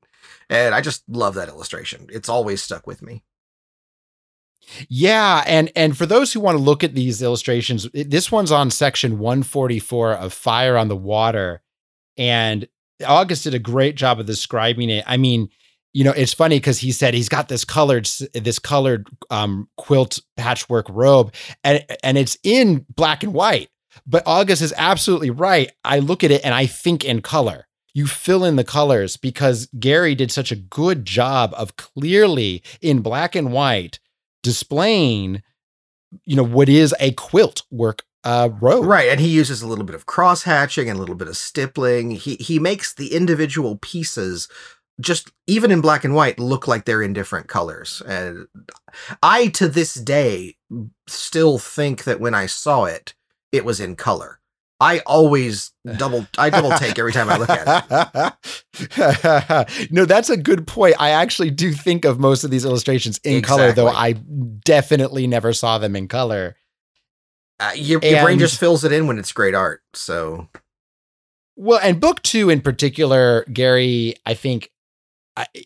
[0.50, 2.08] And I just love that illustration.
[2.12, 3.24] It's always stuck with me.
[4.90, 8.72] Yeah, and and for those who want to look at these illustrations, this one's on
[8.72, 11.62] section 144 of Fire on the Water,
[12.18, 12.68] and
[13.06, 15.04] August did a great job of describing it.
[15.08, 15.50] I mean,
[15.94, 20.20] you know, it's funny because he said he's got this colored this colored um, quilt
[20.38, 23.70] patchwork robe, and and it's in black and white.
[24.08, 25.72] But August is absolutely right.
[25.84, 27.68] I look at it and I think in color.
[27.94, 33.02] You fill in the colors because Gary did such a good job of clearly in
[33.02, 34.00] black and white
[34.44, 35.42] displaying
[36.26, 39.84] you know what is a quilt work uh robe Right, and he uses a little
[39.84, 42.12] bit of cross hatching and a little bit of stippling.
[42.12, 44.48] He he makes the individual pieces
[45.02, 48.02] just even in black and white look like they're in different colors.
[48.08, 48.48] And
[49.22, 50.56] I to this day
[51.08, 53.14] still think that when I saw it,
[53.52, 54.40] it was in color.
[54.84, 58.36] I always double I double take every time I look at
[59.00, 59.92] it.
[59.92, 60.96] no, that's a good point.
[61.00, 65.54] I actually do think of most of these illustrations in color, though I definitely never
[65.54, 66.58] saw them in color.
[67.62, 69.82] Uh, your, your brain just fills it in when it's great art.
[69.94, 70.50] So
[71.56, 74.70] Well, and book two in particular, Gary, I think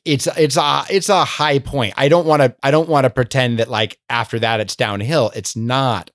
[0.05, 1.95] it's it's a it's a high point.
[1.97, 5.31] I don't want to I don't want to pretend that like after that it's downhill.
[5.35, 6.11] It's not.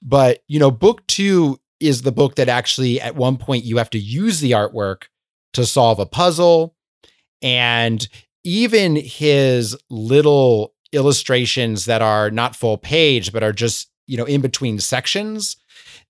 [0.00, 3.90] But you know, book two is the book that actually at one point you have
[3.90, 5.04] to use the artwork
[5.52, 6.74] to solve a puzzle,
[7.42, 8.08] and
[8.44, 14.40] even his little illustrations that are not full page but are just you know in
[14.40, 15.56] between sections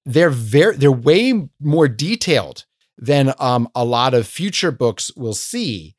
[0.07, 2.65] they're very they're way more detailed
[2.97, 5.93] than um, a lot of future books will see.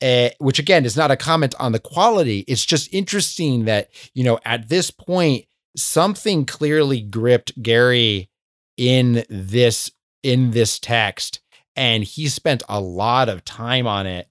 [0.00, 2.44] Uh, which again is not a comment on the quality.
[2.46, 8.30] It's just interesting that you know at this point something clearly gripped Gary
[8.78, 9.90] in this
[10.22, 11.40] in this text
[11.76, 14.28] and he spent a lot of time on it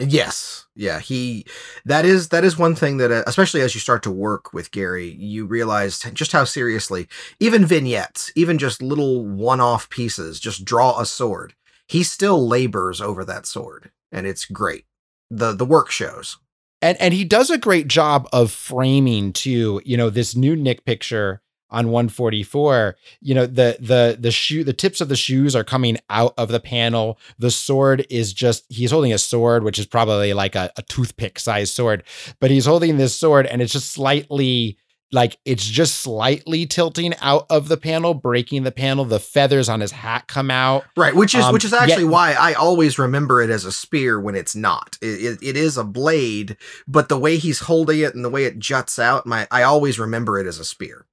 [0.00, 0.66] Yes.
[0.74, 1.46] Yeah, he
[1.84, 4.72] that is that is one thing that uh, especially as you start to work with
[4.72, 7.06] Gary, you realize just how seriously
[7.38, 11.54] even vignettes, even just little one-off pieces, just draw a sword.
[11.86, 14.84] He still labors over that sword and it's great.
[15.30, 16.38] The the work shows.
[16.82, 21.40] and and he does a great job of framing too you know this Noodnic picture
[21.74, 25.96] on 144 you know the the the shoe the tips of the shoes are coming
[26.08, 30.32] out of the panel the sword is just he's holding a sword which is probably
[30.32, 32.02] like a, a toothpick size sword
[32.40, 34.78] but he's holding this sword and it's just slightly
[35.12, 39.80] like it's just slightly tilting out of the panel breaking the panel the feathers on
[39.80, 42.98] his hat come out Right, which is Um, which is actually yet- why I always
[42.98, 44.96] remember it as a spear when it's not.
[45.02, 46.56] It, it, it is a blade,
[46.88, 49.98] but the way he's holding it and the way it juts out, my I always
[50.00, 51.06] remember it as a spear.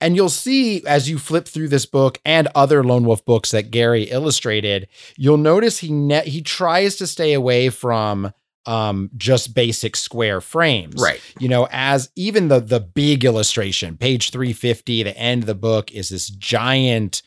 [0.00, 3.70] And you'll see as you flip through this book and other Lone Wolf books that
[3.70, 8.32] Gary illustrated, you'll notice he ne- he tries to stay away from
[8.66, 11.00] um just basic square frames.
[11.00, 11.20] Right.
[11.38, 15.92] You know, as even the the big illustration, page 350, the end of the book
[15.92, 17.22] is this giant,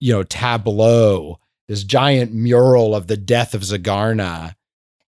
[0.00, 1.38] you know, tableau,
[1.68, 4.54] this giant mural of the death of Zagarna.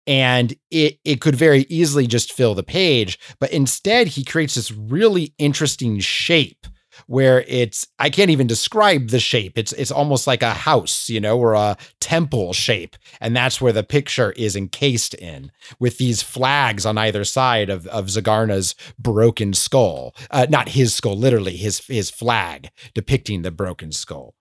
[0.05, 4.73] And it it could very easily just fill the page, but instead he creates this
[4.73, 6.67] really interesting shape
[7.07, 9.59] where it's I can't even describe the shape.
[9.59, 13.73] It's it's almost like a house, you know, or a temple shape, and that's where
[13.73, 19.53] the picture is encased in, with these flags on either side of of Zagarna's broken
[19.53, 20.15] skull.
[20.31, 24.35] Uh, not his skull, literally his his flag depicting the broken skull.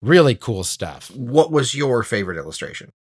[0.00, 1.10] Really cool stuff.
[1.14, 2.92] What was your favorite illustration?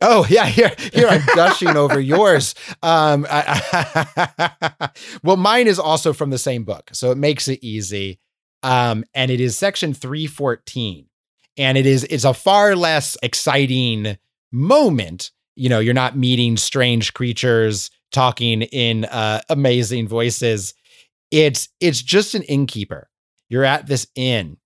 [0.00, 2.54] Oh yeah, here here I'm gushing over yours.
[2.82, 4.90] Um, I-
[5.22, 8.18] well, mine is also from the same book, so it makes it easy.
[8.66, 11.06] Um, and it is section 314,
[11.56, 14.18] and it is it's a far less exciting
[14.52, 15.30] moment.
[15.54, 20.74] You know, you're not meeting strange creatures talking in uh, amazing voices.
[21.30, 23.08] It's it's just an innkeeper.
[23.48, 24.56] You're at this inn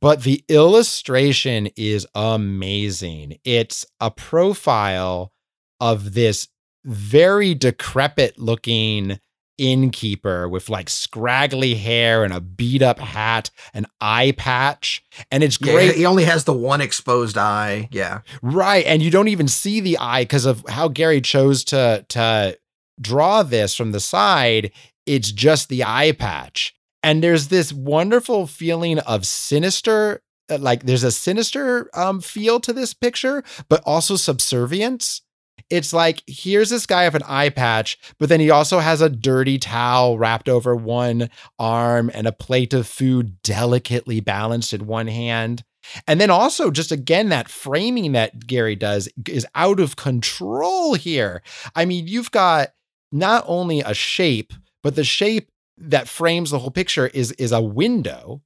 [0.00, 3.38] but the illustration is amazing.
[3.44, 5.32] It's a profile
[5.80, 6.48] of this
[6.84, 9.18] very decrepit looking
[9.58, 15.58] innkeeper with like scraggly hair and a beat up hat, an eye patch, and it's
[15.60, 15.94] Yeah, great.
[15.96, 17.88] he only has the one exposed eye.
[17.90, 18.20] Yeah.
[18.42, 18.84] Right.
[18.86, 22.58] And you don't even see the eye because of how Gary chose to to
[23.00, 24.72] draw this from the side.
[25.06, 26.74] It's just the eye patch.
[27.02, 32.72] And there's this wonderful feeling of sinister, uh, like there's a sinister um, feel to
[32.72, 35.22] this picture, but also subservience.
[35.68, 39.08] It's like here's this guy with an eye patch, but then he also has a
[39.08, 45.08] dirty towel wrapped over one arm and a plate of food delicately balanced in one
[45.08, 45.64] hand.
[46.06, 51.42] And then also, just again, that framing that Gary does is out of control here.
[51.74, 52.70] I mean, you've got
[53.12, 54.52] not only a shape,
[54.82, 55.48] but the shape
[55.78, 58.42] that frames the whole picture is is a window,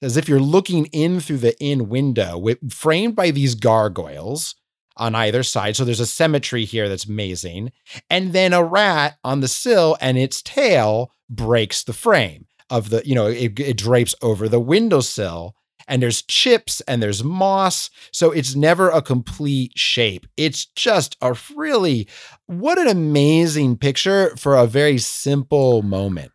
[0.00, 4.54] as if you're looking in through the in window, wi- framed by these gargoyles
[4.96, 5.76] on either side.
[5.76, 7.72] So there's a symmetry here that's amazing.
[8.10, 13.02] And then a rat on the sill, and its tail breaks the frame of the,
[13.04, 15.54] you know, it, it drapes over the windowsill
[15.88, 17.90] and there's chips and there's moss.
[18.12, 20.26] So it's never a complete shape.
[20.36, 22.08] It's just a really,
[22.46, 26.32] what an amazing picture for a very simple moment.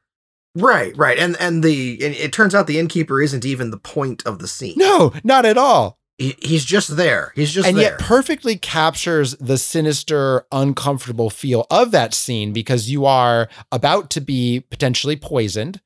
[0.56, 1.20] Right, right.
[1.20, 4.48] And and the and it turns out the innkeeper isn't even the point of the
[4.48, 4.74] scene.
[4.76, 5.97] No, not at all.
[6.18, 7.32] He, he's just there.
[7.36, 7.92] He's just and there.
[7.92, 14.22] yet perfectly captures the sinister, uncomfortable feel of that scene because you are about to
[14.22, 15.80] be potentially poisoned,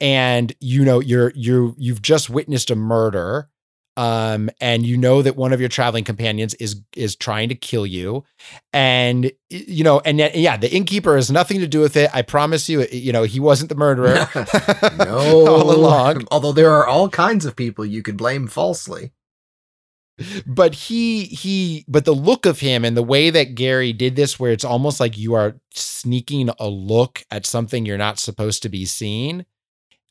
[0.00, 3.50] and you know you're you you've just witnessed a murder,
[3.96, 7.86] um, and you know that one of your traveling companions is is trying to kill
[7.86, 8.24] you,
[8.72, 12.10] and you know, and yet, yeah, the innkeeper has nothing to do with it.
[12.12, 14.28] I promise you, you know, he wasn't the murderer.
[14.98, 16.26] no, all along.
[16.32, 19.12] Although there are all kinds of people you could blame falsely.
[20.46, 24.38] But he he but the look of him and the way that Gary did this
[24.38, 28.68] where it's almost like you are sneaking a look at something you're not supposed to
[28.68, 29.44] be seeing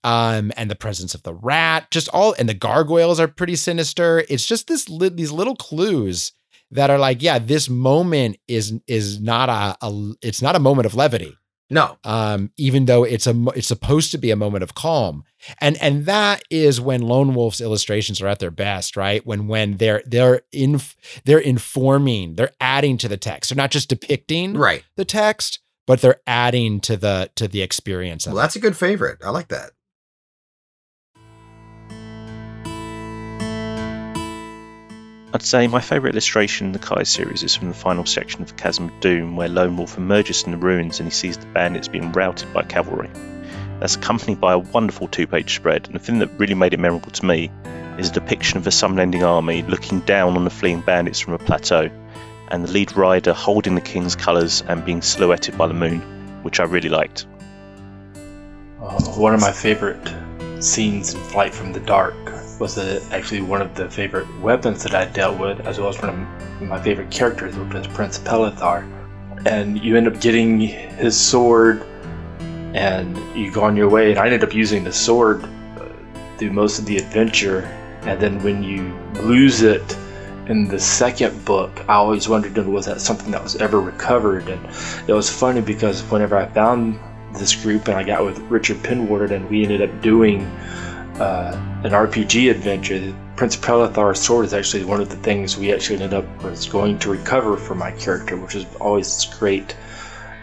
[0.03, 4.23] um and the presence of the rat just all and the gargoyles are pretty sinister.
[4.29, 6.33] It's just this li- these little clues
[6.71, 10.85] that are like yeah this moment is is not a, a it's not a moment
[10.85, 11.36] of levity
[11.69, 15.25] No, um, even though it's a it's supposed to be a moment of calm,
[15.59, 19.25] and and that is when Lone Wolf's illustrations are at their best, right?
[19.25, 20.79] When when they're they're in
[21.25, 23.49] they're informing, they're adding to the text.
[23.49, 24.83] They're not just depicting right.
[24.95, 28.25] the text, but they're adding to the to the experience.
[28.25, 29.19] Well, that's a good favorite.
[29.23, 29.71] I like that.
[35.37, 38.57] I'd say my favourite illustration in the Kai series is from the final section of
[38.57, 41.87] Chasm of Doom, where Lone Wolf emerges from the ruins and he sees the bandits
[41.87, 43.11] being routed by cavalry.
[43.79, 46.79] That's accompanied by a wonderful two page spread, and the thing that really made it
[46.79, 47.51] memorable to me
[47.99, 51.37] is a depiction of the Sommlending army looking down on the fleeing bandits from a
[51.37, 51.91] plateau,
[52.47, 55.99] and the lead rider holding the king's colours and being silhouetted by the moon,
[56.41, 57.27] which I really liked.
[58.81, 60.15] Uh, one of my favorite
[60.63, 62.15] scenes in Flight from the Dark
[62.59, 66.01] was uh, actually one of the favorite weapons that I dealt with, as well as
[66.01, 68.85] one of my favorite characters, which was Prince Pelathar.
[69.45, 71.83] And you end up getting his sword,
[72.73, 74.11] and you go on your way.
[74.11, 75.87] And I ended up using the sword uh,
[76.37, 77.61] through most of the adventure.
[78.01, 79.97] And then when you lose it
[80.47, 84.47] in the second book, I always wondered was that something that was ever recovered.
[84.47, 84.65] And
[85.07, 86.99] it was funny because whenever I found
[87.33, 90.49] this group and I got with Richard Penward and we ended up doing
[91.19, 91.51] uh,
[91.83, 93.15] an RPG adventure.
[93.35, 96.99] Prince Pelathar's sword is actually one of the things we actually ended up was going
[96.99, 99.75] to recover for my character, which is always this great,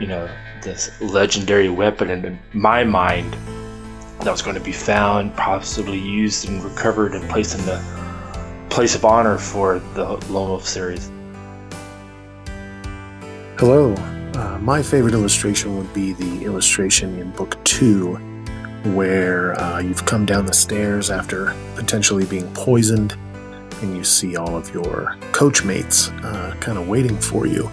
[0.00, 0.28] you know,
[0.62, 2.10] this legendary weapon.
[2.10, 3.36] And in my mind,
[4.20, 7.82] that was going to be found, possibly used and recovered and placed in the
[8.70, 11.10] place of honor for the Lone Wolf series.
[13.58, 13.94] Hello.
[14.34, 18.18] Uh, my favorite illustration would be the illustration in book two
[18.84, 23.16] where uh, you've come down the stairs after potentially being poisoned,
[23.82, 27.70] and you see all of your coach mates uh, kind of waiting for you,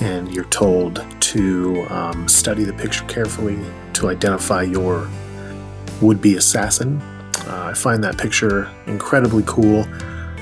[0.00, 3.58] and you're told to um, study the picture carefully
[3.92, 5.08] to identify your
[6.00, 7.00] would be assassin.
[7.46, 9.86] Uh, I find that picture incredibly cool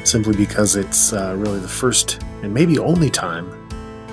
[0.04, 3.57] simply because it's uh, really the first and maybe only time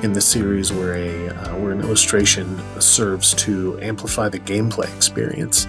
[0.06, 5.68] in the series where a uh, where an illustration serves to amplify the gameplay experience.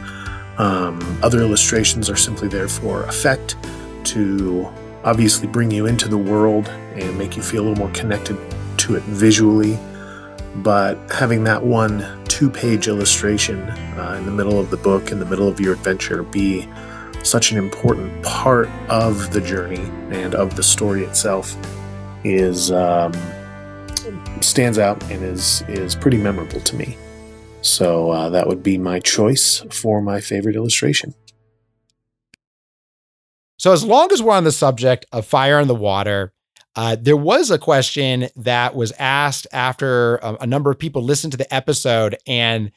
[0.58, 3.56] Um, other illustrations are simply there for effect
[4.12, 4.68] to
[5.04, 8.36] obviously bring you into the world and make you feel a little more connected
[8.78, 9.78] to it visually.
[10.56, 13.58] But having that one two page illustration
[13.98, 16.68] uh, in the middle of the book, in the middle of your adventure, be
[17.22, 21.56] such an important part of the journey and of the story itself
[22.22, 23.12] is um,
[24.44, 26.96] stands out and is is pretty memorable to me.
[27.62, 31.14] So uh, that would be my choice for my favorite illustration.
[33.58, 36.32] So as long as we're on the subject of fire in the water,
[36.76, 41.32] uh, there was a question that was asked after a, a number of people listened
[41.32, 42.70] to the episode, and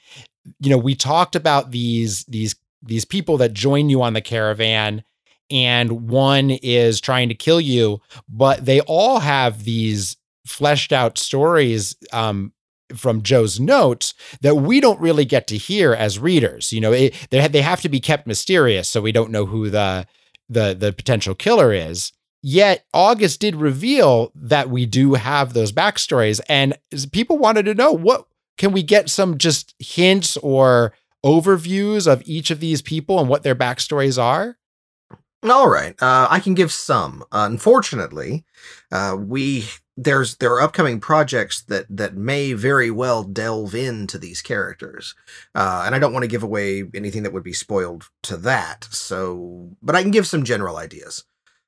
[0.60, 5.03] you know we talked about these these these people that join you on the caravan
[5.51, 10.16] and one is trying to kill you, but they all have these
[10.50, 12.52] fleshed out stories um,
[12.95, 16.74] from Joe's notes that we don't really get to hear as readers.
[16.74, 19.70] You know, it, they they have to be kept mysterious, so we don't know who
[19.70, 20.08] the
[20.50, 22.12] the the potential killer is.
[22.41, 26.78] Yet August did reveal that we do have those backstories, and
[27.12, 28.26] people wanted to know what
[28.58, 30.93] can we get some just hints or
[31.26, 34.58] overviews of each of these people and what their backstories are.
[35.43, 37.24] All right, uh, I can give some.
[37.32, 38.45] Unfortunately,
[38.91, 39.66] uh, we
[40.02, 45.14] there's there are upcoming projects that that may very well delve into these characters,
[45.54, 48.88] uh, and I don't want to give away anything that would be spoiled to that.
[48.91, 51.26] So, but I can give some general ideas.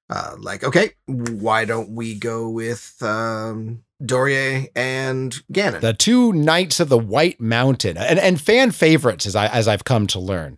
[0.09, 6.79] Uh, like, okay, why don't we go with um, Dorier and Ganon, the two knights
[6.79, 10.57] of the White Mountain, and and fan favorites, as I as I've come to learn.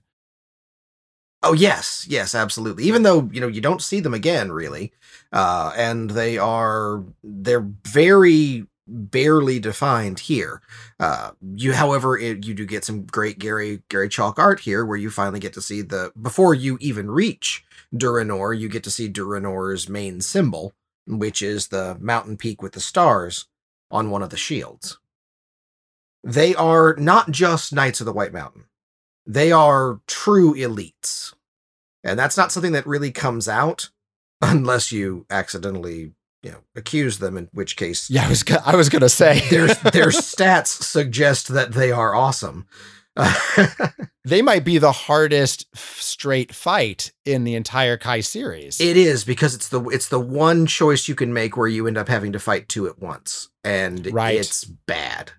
[1.43, 2.85] Oh yes, yes, absolutely.
[2.85, 4.93] Even though you know you don't see them again, really,
[5.33, 10.61] uh, and they are they're very barely defined here.
[10.99, 14.97] Uh, you, however, it, you do get some great Gary Gary Chalk art here, where
[14.97, 19.09] you finally get to see the before you even reach Durenor, you get to see
[19.09, 20.73] Durenor's main symbol,
[21.05, 23.47] which is the mountain peak with the stars
[23.91, 24.97] on one of the shields.
[26.23, 28.63] They are not just Knights of the White Mountain
[29.25, 31.33] they are true elites.
[32.03, 33.89] And that's not something that really comes out
[34.41, 38.89] unless you accidentally, you know, accuse them, in which case Yeah, I was I was
[38.89, 42.67] going to say their their stats suggest that they are awesome.
[44.25, 48.81] they might be the hardest straight fight in the entire Kai series.
[48.81, 51.97] It is because it's the it's the one choice you can make where you end
[51.97, 54.35] up having to fight two at once, and right.
[54.35, 55.31] it's bad.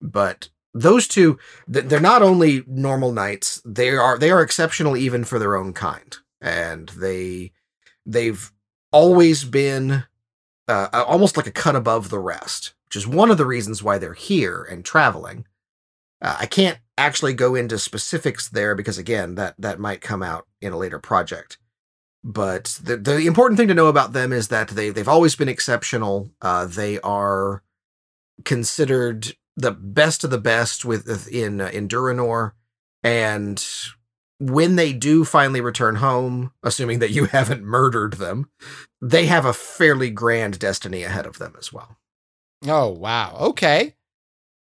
[0.00, 5.38] But those two they're not only normal knights they are they are exceptional even for
[5.38, 7.50] their own kind and they
[8.06, 8.52] they've
[8.92, 10.04] always been
[10.68, 13.98] uh, almost like a cut above the rest which is one of the reasons why
[13.98, 15.46] they're here and traveling.
[16.20, 20.48] Uh, I can't actually go into specifics there because again, that that might come out
[20.60, 21.56] in a later project.
[22.24, 25.48] But the the important thing to know about them is that they they've always been
[25.48, 26.30] exceptional.
[26.42, 27.62] Uh, they are
[28.44, 32.52] considered the best of the best with in uh, in Durenor,
[33.02, 33.64] and
[34.38, 38.48] when they do finally return home, assuming that you haven't murdered them,
[39.00, 41.98] they have a fairly grand destiny ahead of them as well.
[42.66, 43.36] Oh wow.
[43.40, 43.96] Okay.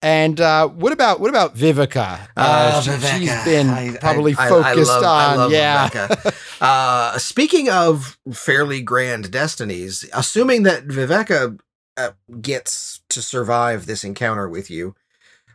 [0.02, 2.28] And uh, what about what about Viveka?
[2.36, 3.26] Uh, Oh, she, Viveka.
[3.28, 5.88] has been I- probably I- I focused love- I on love yeah.
[5.88, 6.42] Viveka.
[6.58, 11.58] Uh, speaking of fairly grand destinies, assuming that Viveka
[11.96, 14.94] uh, gets to survive this encounter with you,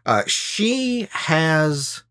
[0.06, 2.04] uh, she has.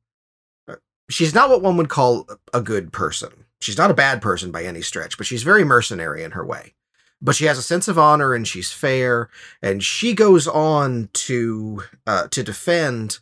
[0.68, 0.76] uh,
[1.08, 3.46] She's not what one would call a good person.
[3.60, 6.74] She's not a bad person by any stretch, but she's very mercenary in her way.
[7.20, 9.28] But she has a sense of honor and she's fair,
[9.60, 13.18] and she goes on to uh, to defend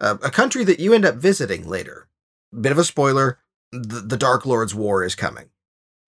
[0.00, 2.08] uh, a country that you end up visiting later.
[2.58, 3.38] Bit of a spoiler:
[3.70, 5.50] the, the Dark Lord's War is coming,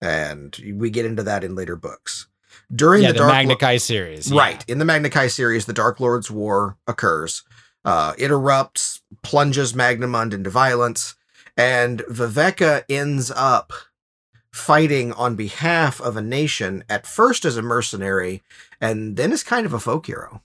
[0.01, 2.27] and we get into that in later books.
[2.73, 4.31] During yeah, the, the, Dark Magna Lo- Kai series.
[4.31, 4.39] yeah.
[4.39, 4.69] Right.
[4.69, 7.43] In the Magna Kai series, the Dark Lord's War occurs.
[7.83, 11.15] Uh, it erupts, plunges Magnamund into violence,
[11.57, 13.73] and Viveka ends up
[14.53, 18.43] fighting on behalf of a nation, at first as a mercenary,
[18.79, 20.41] and then as kind of a folk hero.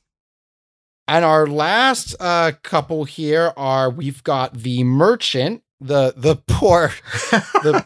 [1.09, 6.93] And our last uh, couple here are we've got the merchant, the the poor,
[7.31, 7.85] the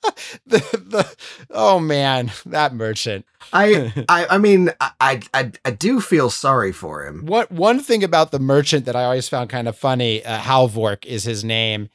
[0.46, 1.16] the, the
[1.50, 3.26] oh man, that merchant.
[3.52, 7.26] I, I, I mean, I, I, I do feel sorry for him.
[7.26, 11.04] What one thing about the merchant that I always found kind of funny, uh, Halvorc
[11.04, 11.88] is his name,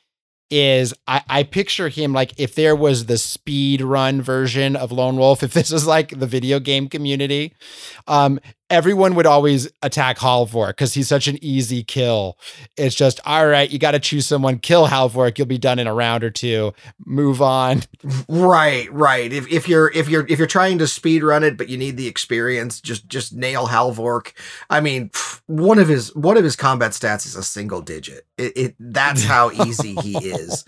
[0.50, 5.18] is I, I picture him like if there was the speed run version of Lone
[5.18, 7.56] Wolf, if this was like the video game community,
[8.08, 8.40] um,
[8.70, 12.38] everyone would always attack Halvorc because he's such an easy kill.
[12.78, 15.88] It's just all right, you got to choose someone, kill Halvorc, you'll be done in
[15.88, 16.74] a round or two,
[17.06, 17.84] move on.
[18.28, 19.32] Right, right.
[19.32, 21.98] If if you're if you're if you're trying to speed run it, but you need
[21.98, 24.34] the experience, just just nail Halvorc.
[24.70, 25.12] I mean,
[25.48, 28.26] one of his one of his combat stats is a single digit.
[28.38, 30.66] It, it that's how easy he is,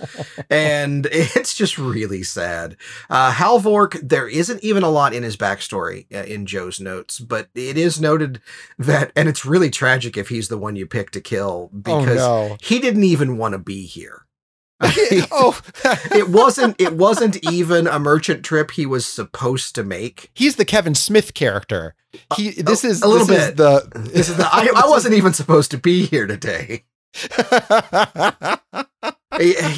[0.50, 2.78] and it's just really sad.
[3.10, 7.50] Uh, Halvorc, there isn't even a lot in his backstory uh, in Joe's notes, but
[7.56, 8.42] it is noted
[8.78, 12.22] that, and it's really tragic if he's the one you pick to kill oh, because
[12.22, 12.58] oh no.
[12.62, 14.26] he didn't even want to be here.
[14.82, 15.60] oh,
[16.12, 20.32] it wasn't it wasn't even a merchant trip he was supposed to make.
[20.34, 21.96] he's the Kevin Smith character.
[22.36, 23.58] He uh, this is a little this is bit.
[23.58, 26.84] the This is the I, I wasn't even supposed to be here today.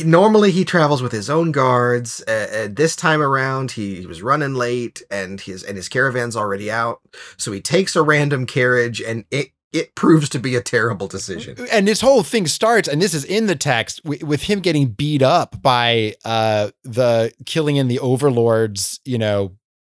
[0.05, 2.23] Normally he travels with his own guards.
[2.27, 6.35] Uh, uh, this time around he, he was running late and his and his caravan's
[6.35, 7.01] already out.
[7.37, 11.55] So he takes a random carriage and it it proves to be a terrible decision.
[11.71, 14.87] and this whole thing starts, and this is in the text with, with him getting
[14.87, 19.55] beat up by uh the killing in the overlords, you know,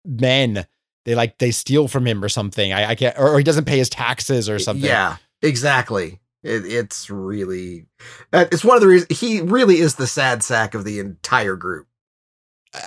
[0.05, 0.66] men.
[1.05, 2.74] They like they steal from him or something.
[2.74, 4.86] I, I can't, or, or he doesn't pay his taxes or something.
[4.86, 6.20] Yeah, exactly.
[6.48, 7.86] It, it's really
[8.34, 11.56] uh, it's one of the reasons he really is the sad sack of the entire
[11.56, 11.88] group.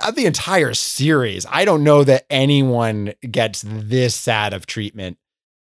[0.05, 5.17] Of the entire series, I don't know that anyone gets this sad of treatment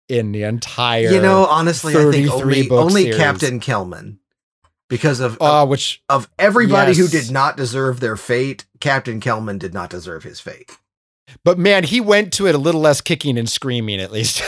[0.08, 1.10] in the entire.
[1.12, 3.18] You know, honestly, I think only only series.
[3.18, 4.20] Captain Kelman.
[4.90, 9.60] Because of, uh, of which of everybody who did not deserve their fate, Captain Kelman
[9.60, 10.72] did not deserve his fate.
[11.44, 14.42] but man, he went to it a little less kicking and screaming at least.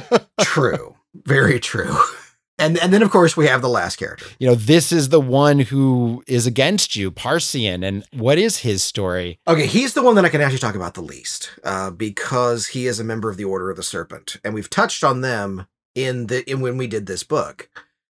[0.40, 0.94] True.
[1.24, 1.96] Very true.
[2.58, 4.26] And and then of course we have the last character.
[4.38, 7.84] you know, this is the one who is against you, Parsion.
[7.84, 9.38] And what is his story?
[9.46, 12.86] Okay, he's the one that I can actually talk about the least, uh, because he
[12.86, 16.26] is a member of the Order of the Serpent, and we've touched on them in
[16.26, 17.68] the in when we did this book.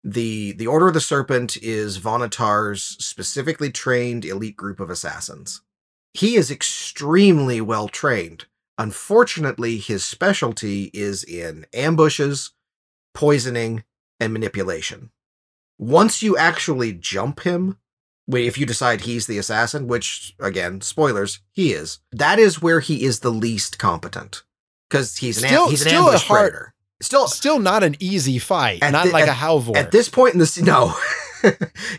[0.05, 5.63] the The Order of the Serpent is Vonotar's specifically trained elite group of assassins.
[6.15, 8.47] He is extremely well trained.
[8.79, 12.53] Unfortunately, his specialty is in ambushes,
[13.13, 13.83] poisoning,
[14.21, 15.11] and manipulation.
[15.79, 17.79] Once you actually jump him,
[18.31, 22.01] Wait, if you decide he's the assassin, which again, spoilers, he is.
[22.13, 24.43] That is where he is the least competent
[24.91, 26.75] because he's an am- Still- an still a ambush hard- predator.
[27.01, 29.77] Still, Still not an easy fight, not the- like a Halvor.
[29.77, 30.95] at this point in the no,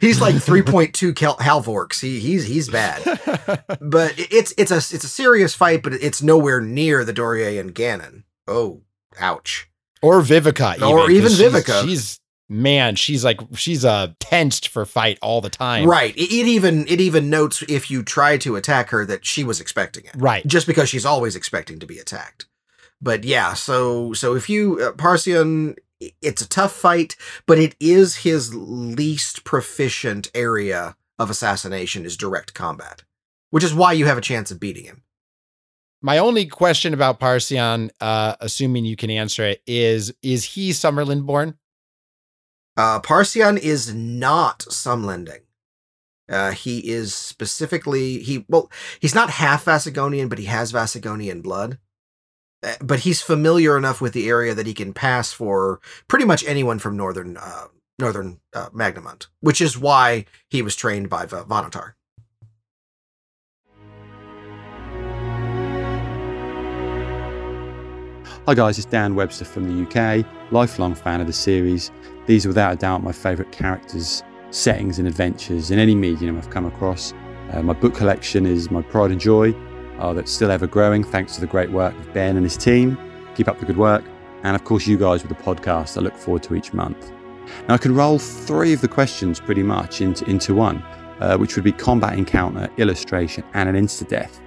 [0.01, 2.01] he's like three point two Cal- Halvorcs.
[2.01, 3.01] He he's he's bad,
[3.81, 7.73] but it's it's a it's a serious fight, but it's nowhere near the Dorier and
[7.73, 8.23] Ganon.
[8.45, 8.81] Oh,
[9.19, 9.68] ouch.
[10.01, 11.83] Or Viveka, even, Or even she's- Viveka.
[11.85, 12.19] She's
[12.51, 15.85] man, she's like she's uh tensed for fight all the time.
[15.85, 16.15] Right.
[16.17, 19.59] It, it even it even notes if you try to attack her that she was
[19.61, 20.15] expecting it.
[20.15, 20.45] Right.
[20.47, 22.47] just because she's always expecting to be attacked.
[23.01, 25.73] But yeah, so so if you uh,
[26.21, 32.53] it's a tough fight, but it is his least proficient area of assassination is direct
[32.53, 33.03] combat,
[33.49, 35.03] which is why you have a chance of beating him.
[36.01, 41.25] My only question about Parsion, uh, assuming you can answer it, is is he Sommerlund
[41.25, 41.57] born?
[42.77, 45.41] Uh, Parsion is not Sommlending.
[46.29, 51.79] Uh, he is specifically he well he's not half Vassagonian, but he has Vassagonian blood.
[52.63, 56.45] Uh, but he's familiar enough with the area that he can pass for pretty much
[56.45, 58.69] anyone from northern uh, northern uh,
[59.41, 61.93] which is why he was trained by Va- Vonotar.
[68.49, 71.91] Hi guys, it's Dan Webster from the UK, lifelong fan of the series.
[72.25, 76.49] These are without a doubt my favourite characters, settings, and adventures in any medium I've
[76.49, 77.13] come across.
[77.51, 79.53] Uh, my book collection is my pride and joy,
[79.99, 82.97] uh, that's still ever growing thanks to the great work of Ben and his team.
[83.35, 84.03] Keep up the good work.
[84.41, 87.11] And of course, you guys with the podcast I look forward to each month.
[87.67, 90.77] Now, I can roll three of the questions pretty much into, into one,
[91.19, 94.41] uh, which would be combat encounter, illustration, and an insta death.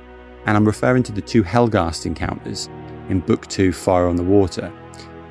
[0.46, 2.68] And I'm referring to the two Helgast encounters
[3.08, 4.72] in Book 2 Fire on the Water.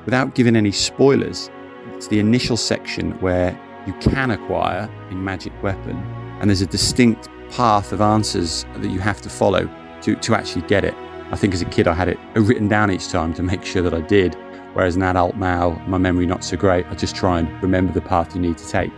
[0.04, 1.50] Without giving any spoilers,
[1.94, 5.96] it's the initial section where you can acquire a magic weapon,
[6.40, 9.68] and there's a distinct path of answers that you have to follow
[10.02, 10.94] to, to actually get it.
[11.30, 13.82] I think as a kid, I had it written down each time to make sure
[13.82, 14.34] that I did,
[14.74, 16.86] whereas an adult now, my memory not so great.
[16.86, 18.90] I just try and remember the path you need to take.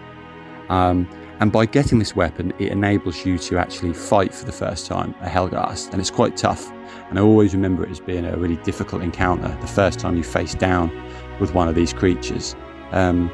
[0.68, 1.08] Um,
[1.40, 5.14] and by getting this weapon, it enables you to actually fight for the first time
[5.20, 6.70] a Helgast, and it's quite tough.
[7.10, 10.22] And I always remember it as being a really difficult encounter the first time you
[10.22, 10.90] face down
[11.40, 12.54] with one of these creatures.
[12.92, 13.30] Um,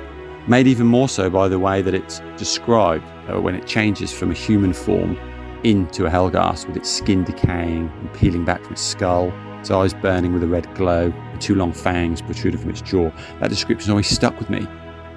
[0.48, 4.30] made even more so by the way that it's described uh, when it changes from
[4.30, 5.18] a human form
[5.62, 9.92] into a Helgast with its skin decaying and peeling back from its skull, its eyes
[9.92, 13.10] burning with a red glow, two long fangs protruding from its jaw.
[13.40, 14.66] That description always stuck with me,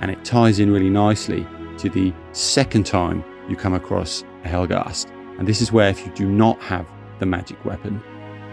[0.02, 1.48] and it ties in really nicely
[1.80, 5.10] to the second time you come across a Helgast.
[5.38, 6.88] And this is where, if you do not have
[7.20, 8.02] the magic weapon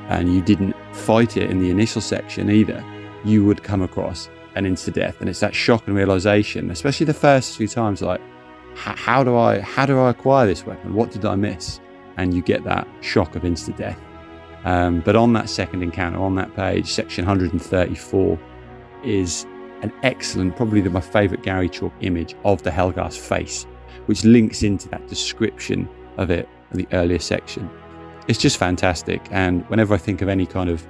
[0.09, 2.85] and you didn't fight it in the initial section either,
[3.25, 5.21] you would come across an insta death.
[5.21, 8.21] And it's that shock and realization, especially the first few times, like,
[8.75, 10.95] how do I how do I acquire this weapon?
[10.95, 11.81] What did I miss?
[12.17, 13.99] And you get that shock of insta death.
[14.65, 18.39] Um, but on that second encounter, on that page, section 134
[19.05, 19.47] is
[19.83, 23.67] an excellent, probably the, my favourite Gary Chalk image of the Helgast face,
[24.07, 27.69] which links into that description of it in the earlier section.
[28.29, 29.27] It's just fantastic.
[29.31, 30.87] And whenever I think of any kind of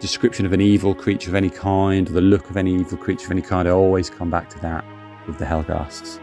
[0.00, 3.26] description of an evil creature of any kind, or the look of any evil creature
[3.26, 4.84] of any kind, I always come back to that
[5.26, 6.20] with the Helgasts.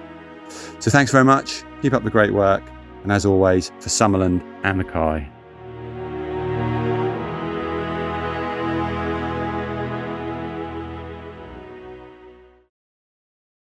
[0.80, 1.64] So thanks very much.
[1.82, 2.64] Keep up the great work.
[3.04, 5.30] And as always, for Sommerlund and Mackay.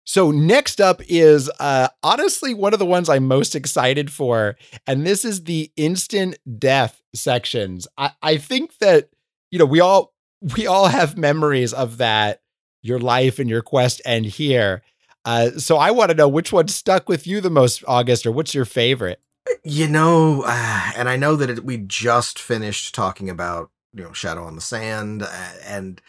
[0.08, 4.55] So next up is uh, honestly one of the ones I'm most excited for,
[4.88, 7.89] and this is the instant death sections.
[7.97, 9.10] I, I think that
[9.51, 10.14] you know we all
[10.55, 12.41] we all have memories of that.
[12.84, 14.82] Your life and your quest end here.
[15.26, 18.32] Uh, so I want to know which one stuck with you the most, August, or
[18.32, 19.20] what's your favorite?
[19.66, 24.14] You know, uh, and I know that it, we just finished talking about you know
[24.14, 26.01] Shadow on the Sand, uh, and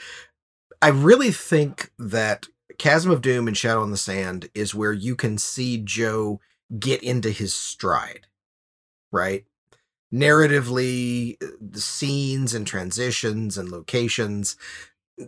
[0.80, 2.46] I really think that
[2.78, 6.40] Chasm of Doom and Shadow on the Sand is where you can see Joe
[6.78, 8.26] get into his stride,
[9.10, 9.44] right?
[10.12, 14.56] Narratively, uh, the scenes and transitions and locations.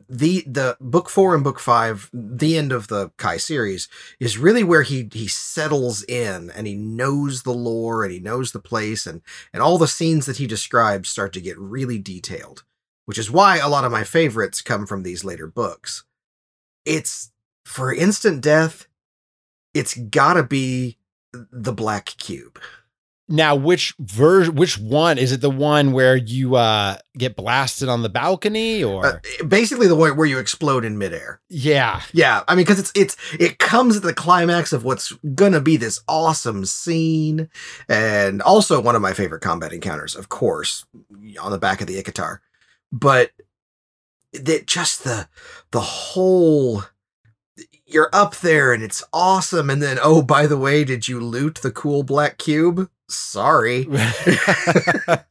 [0.09, 3.89] The the book four and book five, the end of the Kai series,
[4.21, 8.53] is really where he he settles in and he knows the lore and he knows
[8.53, 9.21] the place and
[9.53, 12.63] and all the scenes that he describes start to get really detailed,
[13.07, 16.05] which is why a lot of my favorites come from these later books.
[16.85, 17.33] It's
[17.71, 18.87] for instant death,
[19.75, 20.99] it's gotta be
[21.33, 22.59] the black cube.
[23.33, 25.41] Now, which ver- which one is it?
[25.41, 30.17] The one where you uh, get blasted on the balcony, or Uh, basically the one
[30.17, 31.41] where you explode in midair.
[31.49, 35.61] yeah, Yeah, I mean, because it's it's it comes at the climax of what's gonna
[35.61, 37.49] be this awesome scene,
[37.89, 40.85] and also one of my favorite combat encounters, of course,
[41.41, 42.39] on the back of the Ikatar.
[42.91, 43.31] But
[44.33, 45.29] that just the
[45.71, 46.83] the whole
[47.93, 51.61] you're up there and it's awesome, and then oh by the way, did you loot
[51.63, 52.91] the cool black cube?
[53.09, 55.25] Sorry, I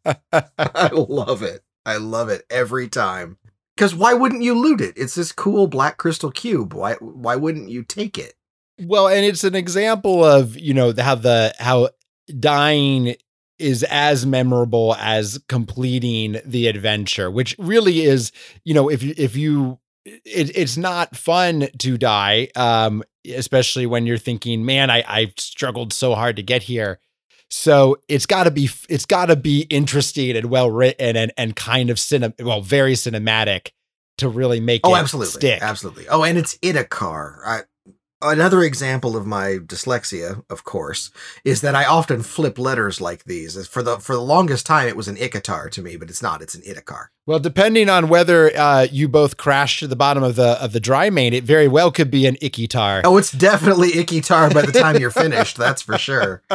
[0.93, 1.63] love it.
[1.85, 3.37] I love it every time.
[3.75, 4.93] Because why wouldn't you loot it?
[4.97, 6.73] It's this cool black crystal cube.
[6.73, 8.33] Why why wouldn't you take it?
[8.81, 11.89] Well, and it's an example of you know how the how
[12.39, 13.15] dying
[13.57, 18.31] is as memorable as completing the adventure, which really is,
[18.63, 24.05] you know, if you if you it, it's not fun to die, um, especially when
[24.05, 26.99] you're thinking, man, I, I struggled so hard to get here.
[27.51, 31.55] So it's got to be it's got to be interesting and well written and and
[31.55, 33.71] kind of cinem well very cinematic
[34.19, 35.61] to really make oh, it absolutely, stick.
[35.61, 36.07] absolutely.
[36.09, 37.39] Oh, and it's Itikar.
[37.45, 37.61] I,
[38.21, 41.11] another example of my dyslexia, of course,
[41.43, 43.67] is that I often flip letters like these.
[43.67, 46.41] For the for the longest time, it was an Ikatar to me, but it's not.
[46.41, 47.07] It's an Itikar.
[47.25, 50.79] Well, depending on whether uh, you both crash to the bottom of the of the
[50.79, 53.01] dry main, it very well could be an Ikitar.
[53.03, 55.57] Oh, it's definitely Ikitar by the time you're finished.
[55.57, 56.41] That's for sure.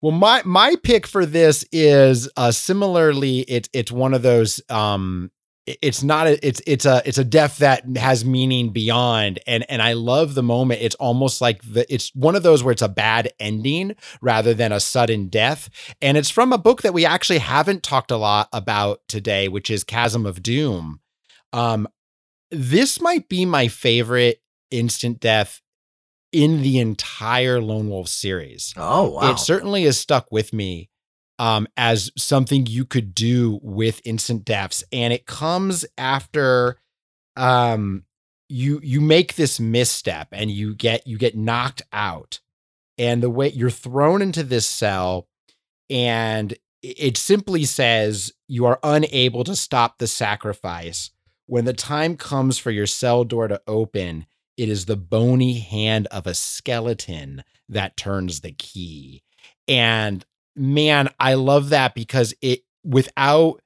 [0.00, 3.42] Well, my my pick for this is uh, similarly.
[3.42, 4.60] It's it's one of those.
[4.68, 6.26] Um, it- it's not.
[6.26, 10.34] A, it's it's a it's a death that has meaning beyond, and and I love
[10.34, 10.82] the moment.
[10.82, 11.92] It's almost like the.
[11.92, 16.16] It's one of those where it's a bad ending rather than a sudden death, and
[16.16, 19.84] it's from a book that we actually haven't talked a lot about today, which is
[19.84, 21.00] Chasm of Doom.
[21.52, 21.86] Um,
[22.50, 25.60] this might be my favorite instant death
[26.32, 29.30] in the entire Lone Wolf series Oh wow!
[29.30, 30.88] it certainly has stuck with me
[31.42, 36.78] um, as something you could do with instant deaths, and it comes after
[37.34, 38.04] um,
[38.48, 42.38] you you make this misstep and you get you get knocked out,
[42.96, 45.26] and the way you're thrown into this cell,
[45.90, 51.10] and it simply says you are unable to stop the sacrifice.
[51.46, 54.26] When the time comes for your cell door to open,
[54.56, 59.24] it is the bony hand of a skeleton that turns the key.
[59.66, 60.24] And
[60.56, 63.60] man, I love that because it without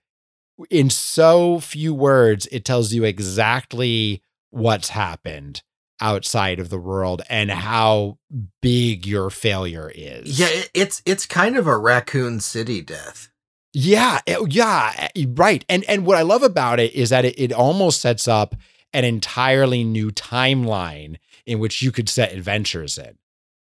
[0.71, 5.63] in so few words, it tells you exactly what's happened
[6.01, 8.19] outside of the world and how
[8.61, 10.39] big your failure is.
[10.39, 13.31] yeah, it's it's kind of a Raccoon City death.
[13.73, 15.65] Yeah, it- yeah, eh, right.
[15.69, 18.55] And and what I love about it is that it, it almost sets up
[18.93, 23.19] an entirely new timeline in which you could set adventures in.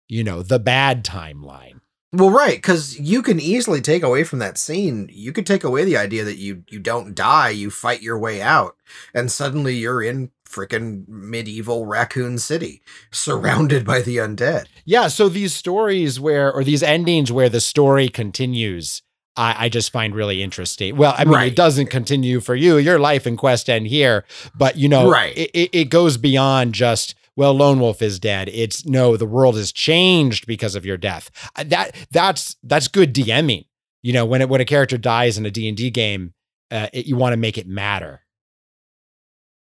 [0.08, 1.80] You know, the bad timeline.
[2.14, 5.10] Well, right, because you can easily take away from that scene.
[5.12, 8.42] You could take away the idea that you you don't die, you fight your way
[8.42, 8.76] out,
[9.16, 14.66] and suddenly you're in freaking medieval Raccoon City, surrounded by the undead.
[14.86, 19.02] Yeah, so these stories where or these endings where the story continues,
[19.36, 20.96] I, I just find really interesting.
[20.96, 21.52] Well, I mean, Right.
[21.52, 22.78] it doesn't continue for you.
[22.78, 25.36] Your life and quest end here, but you know, Right.
[25.36, 28.50] it, it, it goes beyond just well, Lone Wolf is dead.
[28.50, 31.30] It's no, the world has changed because of your death.
[31.56, 33.66] Uh, That that's that's good DMing.
[34.02, 36.34] You know, when it, when a character dies in a D and D game,
[36.72, 38.22] uh, it, you want to make it matter.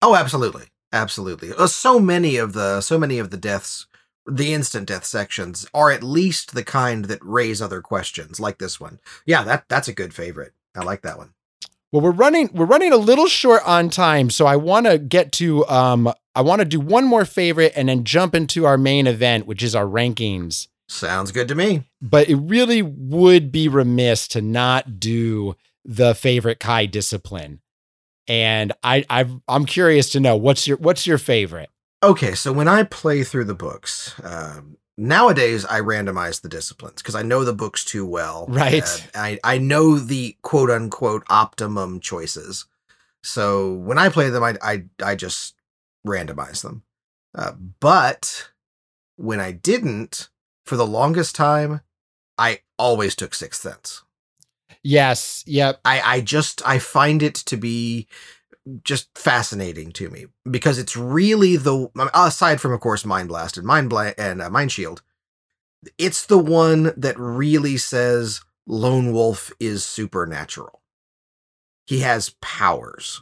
[0.02, 1.52] Oh, absolutely, absolutely.
[1.54, 3.88] Uh, so many of the so many of the deaths,
[4.26, 8.80] the instant death sections, are at least the kind that raise other questions, like this
[8.80, 9.00] one.
[9.26, 10.54] Yeah, that that's a good favorite.
[10.76, 11.34] I like that one.
[11.92, 15.32] Well, we're running we're running a little short on time, so I want to get
[15.34, 19.08] to um I want to do one more favorite and then jump into our main
[19.08, 20.68] event, which is our rankings.
[20.90, 21.84] Sounds good to me.
[22.02, 27.62] But it really would be remiss to not do the favorite Kai discipline.
[28.28, 31.70] And I I've, I'm curious to know what's your what's your favorite?
[32.04, 37.16] Okay, so when I play through the books, um, nowadays I randomize the disciplines because
[37.16, 38.46] I know the books too well.
[38.50, 39.08] Right.
[39.16, 42.66] I I know the quote unquote optimum choices.
[43.24, 45.56] So when I play them, I I I just
[46.06, 46.84] randomize them.
[47.36, 48.50] Uh, but
[49.18, 50.30] when I didn't,
[50.66, 51.82] for the longest time,
[52.38, 54.04] I always took Sixth Sense.
[54.84, 55.80] Yes, yep.
[55.84, 58.08] I I just I find it to be
[58.84, 63.66] just fascinating to me because it's really the aside from of course Mind Blast and
[63.66, 65.02] Mind Bla- and uh, Mind Shield,
[65.98, 70.82] it's the one that really says Lone Wolf is supernatural.
[71.86, 73.22] He has powers,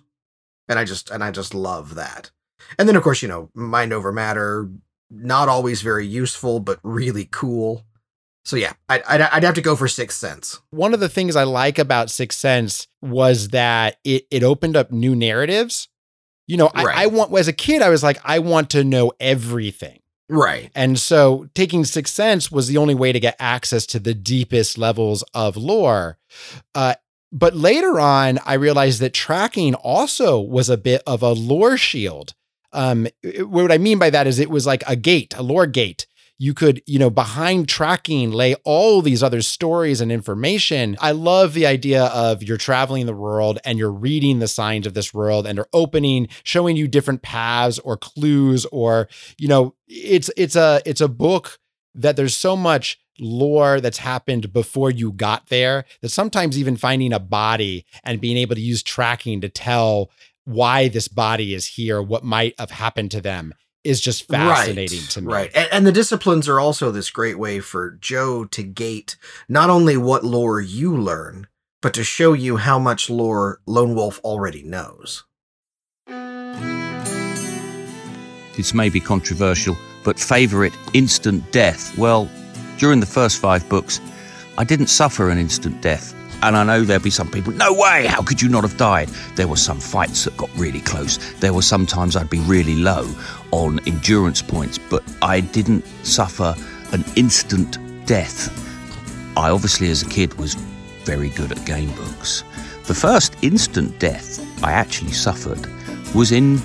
[0.67, 2.31] and I just and I just love that.
[2.79, 4.69] And then of course you know Mind Over Matter,
[5.11, 7.85] not always very useful but really cool.
[8.45, 10.61] So yeah, I'd, I'd, I'd have to go for Sixth Sense.
[10.69, 14.91] One of the things I like about Sixth Sense was that it it opened up
[14.91, 15.89] new narratives.
[16.47, 16.97] You know, I, Right.
[16.97, 19.99] I want as a kid, I was like, I want to know everything.
[20.29, 20.71] Right.
[20.75, 24.77] And so taking Sixth Sense was the only way to get access to the deepest
[24.77, 26.17] levels of lore.
[26.73, 26.95] Uh,
[27.31, 32.33] but later on, I realized that tracking also was a bit of a lore shield.
[32.71, 33.07] Um,
[33.39, 36.05] what I mean by that is it was like a gate, a lore gate.
[36.37, 40.97] You could, you know, behind tracking lay all these other stories and information.
[40.99, 44.93] I love the idea of you're traveling the world and you're reading the signs of
[44.93, 49.07] this world and they're opening, showing you different paths or clues or,
[49.37, 51.57] you know, it's it's a it's a book
[51.93, 57.13] that there's so much lore that's happened before you got there that sometimes even finding
[57.13, 60.11] a body and being able to use tracking to tell
[60.43, 63.53] why this body is here, what might have happened to them
[63.85, 65.33] is just fascinating right, to me.
[65.33, 65.51] Right.
[65.53, 69.15] And, and the disciplines are also this great way for Joe to gate
[69.47, 71.47] not only what lore you learn,
[71.81, 75.23] but to show you how much lore Lone Wolf already knows.
[78.57, 81.95] This may be controversial, but favourite instant death.
[81.97, 82.29] Well,
[82.77, 84.01] during the first five books,
[84.57, 86.15] I didn't suffer an instant death.
[86.41, 89.09] And I know there'll be some people, no way, how could you not have died?
[89.35, 91.17] There were some fights that got really close.
[91.39, 93.09] There were some times I'd be really low
[93.51, 96.55] on endurance points, but I didn't suffer
[96.91, 98.49] an instant death.
[99.37, 100.55] I obviously, as a kid, was
[101.03, 102.43] very good at game books.
[102.85, 105.67] The first instant death I actually suffered
[106.13, 106.57] was in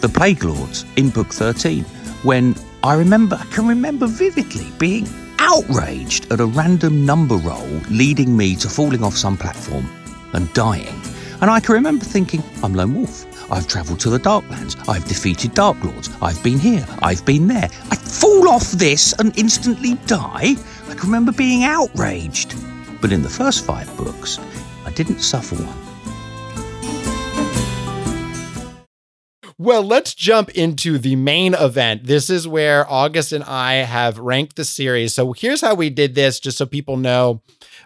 [0.00, 1.84] The Plague Lords in Book 13,
[2.22, 5.06] when I remember, I can remember vividly being
[5.38, 9.86] outraged at a random number roll leading me to falling off some platform
[10.32, 11.00] and dying.
[11.40, 13.26] And I can remember thinking, I'm Lone Wolf.
[13.52, 14.76] I've travelled to the Darklands.
[14.88, 16.10] I've defeated Dark Lords.
[16.22, 16.86] I've been here.
[17.02, 17.68] I've been there.
[17.90, 20.54] I fall off this and instantly die.
[20.88, 22.54] I can remember being outraged.
[23.00, 24.38] But in the first five books,
[24.86, 25.83] I didn't suffer one.
[29.64, 32.04] Well, let's jump into the main event.
[32.04, 35.14] This is where August and I have ranked the series.
[35.14, 37.40] So here's how we did this, just so people know.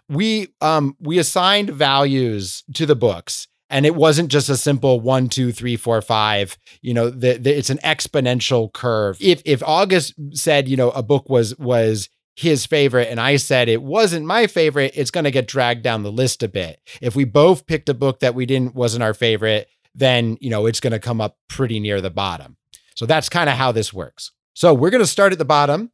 [0.08, 3.46] We um we assigned values to the books.
[3.70, 6.58] And it wasn't just a simple one, two, three, four, five.
[6.80, 9.16] You know, the, the, it's an exponential curve.
[9.20, 13.68] If if August said, you know, a book was was his favorite and I said
[13.68, 16.80] it wasn't my favorite, it's going to get dragged down the list a bit.
[17.00, 19.68] If we both picked a book that we didn't wasn't our favorite,
[19.98, 22.56] then, you know, it's going to come up pretty near the bottom.
[22.94, 24.32] So that's kind of how this works.
[24.54, 25.92] So we're going to start at the bottom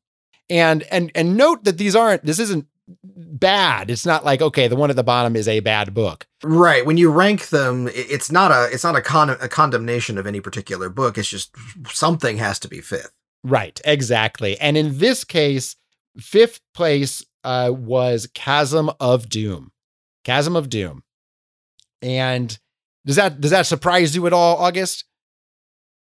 [0.50, 3.90] and and and note that these aren't this isn't bad.
[3.90, 6.26] It's not like okay, the one at the bottom is a bad book.
[6.42, 6.84] Right.
[6.84, 10.40] When you rank them, it's not a it's not a con a condemnation of any
[10.40, 11.18] particular book.
[11.18, 11.54] It's just
[11.88, 13.12] something has to be fifth.
[13.42, 13.80] Right.
[13.84, 14.58] Exactly.
[14.58, 15.76] And in this case,
[16.18, 19.72] fifth place uh, was Chasm of Doom.
[20.24, 21.02] Chasm of Doom.
[22.00, 22.58] And
[23.06, 25.04] does that does that surprise you at all, August?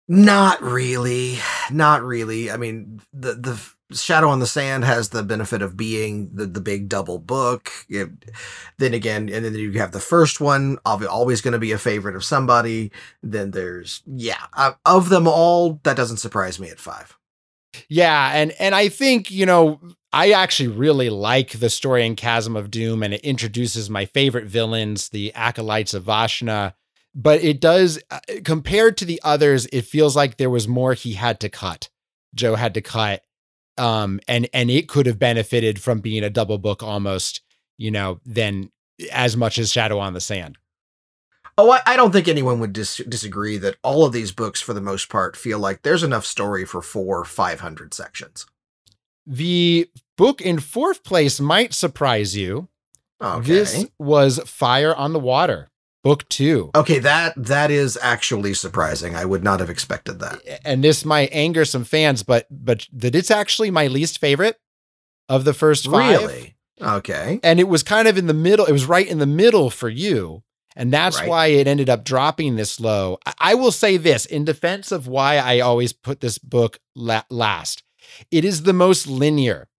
[0.07, 1.39] Not really.
[1.69, 2.49] Not really.
[2.49, 3.61] I mean, the the
[3.95, 7.71] Shadow on the Sand has the benefit of being the, the big double book.
[7.87, 8.09] It,
[8.77, 12.15] then again, and then you have the first one, always going to be a favorite
[12.15, 12.91] of somebody.
[13.23, 17.17] Then there's, yeah, uh, of them all, that doesn't surprise me at five.
[17.87, 19.79] Yeah, and and I think you know
[20.11, 24.47] I actually really like the story in Chasm of Doom, and it introduces my favorite
[24.47, 26.73] villains, the acolytes of Vashna.
[27.19, 31.13] But it does, uh, compared to the others, it feels like there was more he
[31.13, 31.89] had to cut.
[32.35, 33.23] Joe had to cut,
[33.77, 37.41] um, and and it could have benefited from being a double book almost,
[37.75, 38.71] you know, than
[39.11, 40.59] as much as Shadow on the Sand.
[41.57, 44.73] Oh, I, I don't think anyone would dis- disagree that all of these books, for
[44.73, 48.45] the most part, feel like there's enough story for four 500 sections.
[49.25, 52.69] The book in fourth place might surprise you.
[53.19, 53.47] Okay.
[53.47, 55.69] This was Fire on the Water,
[56.07, 56.71] book two.
[56.75, 59.15] Okay, that that is actually surprising.
[59.15, 60.39] I would not have expected that.
[60.65, 64.59] And this might anger some fans, but but that it's actually my least favorite
[65.29, 66.21] of the first five.
[66.21, 66.55] Really?
[66.81, 67.39] Okay.
[67.43, 68.65] And it was kind of in the middle.
[68.65, 70.43] It was right in the middle for you.
[70.75, 71.27] And that's Right.
[71.27, 73.17] why it ended up dropping this low.
[73.25, 77.23] I, I will say this in defense of why I always put this book la-
[77.31, 77.81] last.
[78.29, 79.69] It is the most linear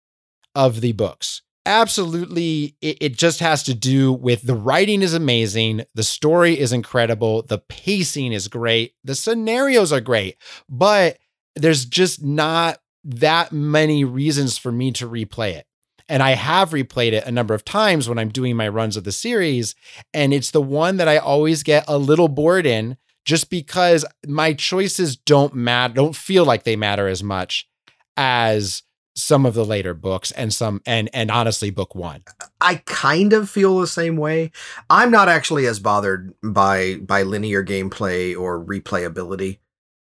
[0.56, 1.42] of the books.
[1.68, 6.72] Absolutely, it, it just has to do with the writing is amazing, the story is
[6.72, 11.18] incredible, the pacing is great, the scenarios are great, but
[11.54, 15.66] there's just not that many reasons for me to replay it.
[16.08, 19.04] And I have replayed it a number of times when I'm doing my runs of
[19.04, 19.74] the series.
[20.14, 22.96] And it's the one that I always get a little bored in
[23.26, 27.68] just because my choices don't matter, don't feel like they matter as much
[28.16, 28.84] as
[29.18, 32.22] some of the later books and some and and honestly book one.
[32.60, 34.52] I kind of feel the same way.
[34.88, 39.58] I'm not actually as bothered by by linear gameplay or replayability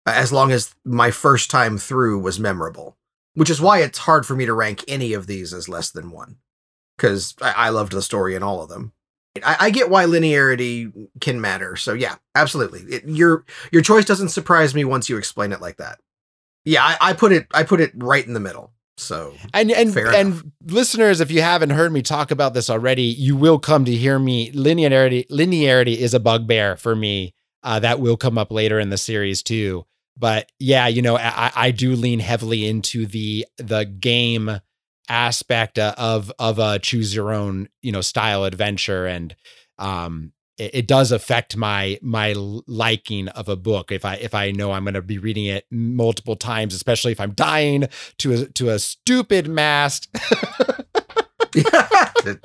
[0.05, 2.97] as long as my first time through was memorable.
[3.35, 6.11] Which is why it's hard for me to rank any of these as less than
[6.11, 6.37] one.
[6.97, 8.91] Because I, I loved the story in all of them.
[9.43, 10.91] I, I get why linearity
[11.21, 11.75] can matter.
[11.75, 12.81] So yeah, absolutely.
[12.81, 15.99] It, your your choice doesn't surprise me once you explain it like that.
[16.65, 18.71] Yeah, I, I put it I put it right in the middle.
[18.99, 23.35] So And and and listeners, if you haven't heard me talk about this already, you
[23.35, 24.51] will come to hear me.
[24.51, 27.33] Linearity linearity is a bugbear for me.
[27.63, 29.85] Uh, that will come up later in the series too.
[30.17, 34.59] but yeah, you know, I, I do lean heavily into the the game
[35.07, 39.35] aspect uh, of of a choose your own you know style adventure and
[39.79, 43.91] um it, it does affect my my liking of a book.
[43.91, 47.19] If i if i know i'm going to be reading it multiple times especially if
[47.19, 47.87] i'm dying
[48.19, 50.09] to a to a stupid mast.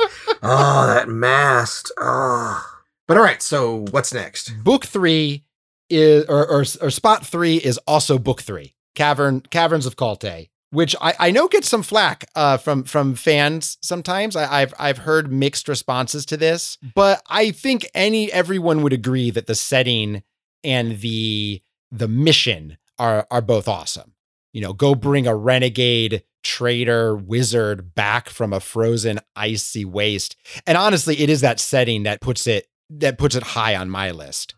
[0.46, 1.90] Oh that mast.
[1.98, 2.62] Oh.
[3.08, 4.52] But all right so what's next?
[4.62, 5.44] Book three
[5.88, 8.74] is or or, or spot three is also book three.
[8.94, 13.78] Cavern caverns of Kalte which I, I know gets some flack uh, from from fans
[13.80, 14.36] sometimes.
[14.36, 19.30] I, have I've heard mixed responses to this, but I think any everyone would agree
[19.30, 20.22] that the setting
[20.62, 24.14] and the the mission are are both awesome.
[24.52, 30.76] You know, go bring a renegade traitor wizard back from a frozen icy waste, and
[30.76, 34.54] honestly, it is that setting that puts it that puts it high on my list.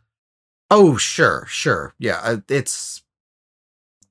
[0.71, 2.21] Oh, sure, sure, yeah.
[2.23, 3.03] Uh, it's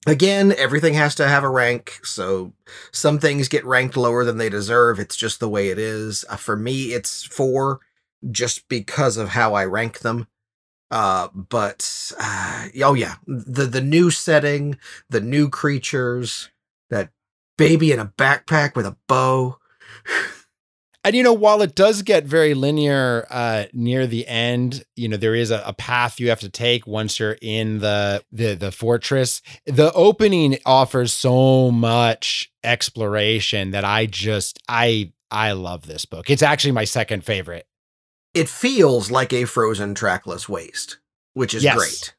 [0.08, 2.54] Again, everything has to have a rank, so
[2.92, 5.00] some things get ranked lower than they deserve.
[5.00, 6.24] It's just the way it is.
[6.30, 7.80] Uh, for me, it's four,
[8.30, 10.28] just because of how I rank them.
[10.92, 14.78] Uh, but uh, oh yeah, the the new setting,
[15.10, 16.52] the new creatures,
[16.92, 17.10] that
[17.58, 19.58] baby in a backpack with a bow.
[21.06, 25.18] And you know, while it does get very linear uh, near the end, you know
[25.18, 28.72] there is a, a, path you have to take once you're in the, the the
[28.72, 29.44] fortress.
[29.68, 36.32] The opening offers so much exploration that I just I I love this book.
[36.32, 37.68] It's actually my second favorite.
[38.34, 40.98] It feels like a frozen trackless waste,
[41.36, 42.12] which is yes.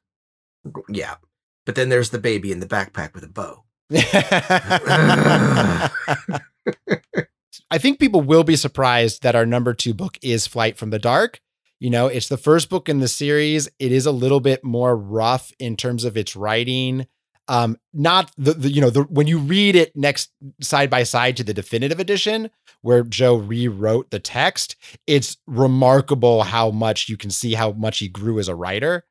[0.62, 0.86] great.
[0.88, 1.16] Yeah,
[1.64, 3.64] but then there's the baby in the backpack with a bow.
[7.70, 10.98] I think people will be surprised that our number two book is Flight from the
[10.98, 11.40] Dark.
[11.78, 13.68] You know, it's the first book in the series.
[13.78, 17.06] It is a little bit more rough in terms of its writing.
[17.48, 20.30] Um, not the, the you know, the, when you read it next
[20.60, 22.50] side by side to the definitive edition,
[22.80, 24.76] where Joe rewrote the text,
[25.06, 29.04] it's remarkable how much you can see how much he grew as a writer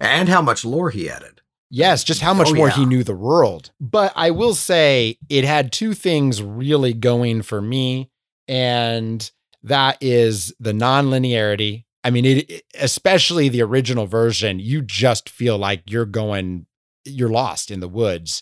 [0.00, 1.40] and how much lore he added.
[1.74, 2.74] Yes, just how much oh, more yeah.
[2.76, 3.72] he knew the world.
[3.80, 8.12] But I will say it had two things really going for me.
[8.46, 9.28] And
[9.64, 11.84] that is the nonlinearity.
[12.04, 16.66] I mean, it, especially the original version, you just feel like you're going,
[17.04, 18.40] you're lost in the woods.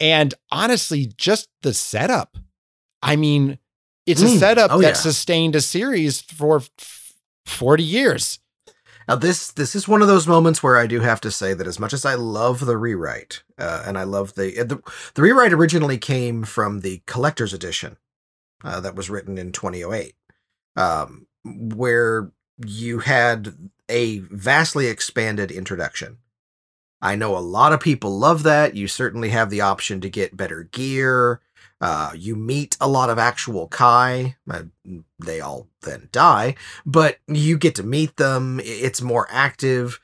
[0.00, 2.38] And honestly, just the setup.
[3.02, 3.58] I mean,
[4.06, 4.34] it's mm.
[4.34, 4.92] a setup oh, that yeah.
[4.94, 6.62] sustained a series for
[7.44, 8.39] 40 years.
[9.10, 11.66] Now this this is one of those moments where I do have to say that
[11.66, 14.80] as much as I love the rewrite, uh, and I love the, the
[15.14, 17.96] the rewrite originally came from the collector's edition
[18.62, 20.14] uh, that was written in 2008,
[20.76, 22.30] um, where
[22.64, 26.18] you had a vastly expanded introduction.
[27.02, 28.76] I know a lot of people love that.
[28.76, 31.40] You certainly have the option to get better gear.
[31.80, 34.36] Uh, you meet a lot of actual Kai.
[34.50, 34.64] Uh,
[35.18, 36.54] they all then die,
[36.84, 38.60] but you get to meet them.
[38.62, 39.98] It's more active.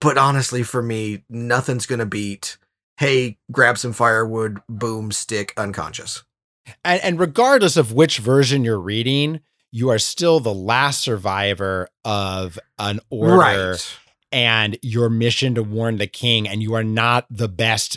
[0.00, 2.58] But honestly, for me, nothing's going to beat,
[2.98, 6.22] hey, grab some firewood, boom, stick, unconscious.
[6.84, 9.40] And, and regardless of which version you're reading,
[9.72, 13.36] you are still the last survivor of an order.
[13.36, 13.98] Right.
[14.32, 17.96] And your mission to warn the king, and you are not the best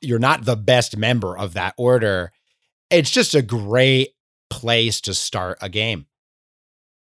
[0.00, 2.32] you're not the best member of that order.
[2.90, 4.10] It's just a great
[4.48, 6.06] place to start a game.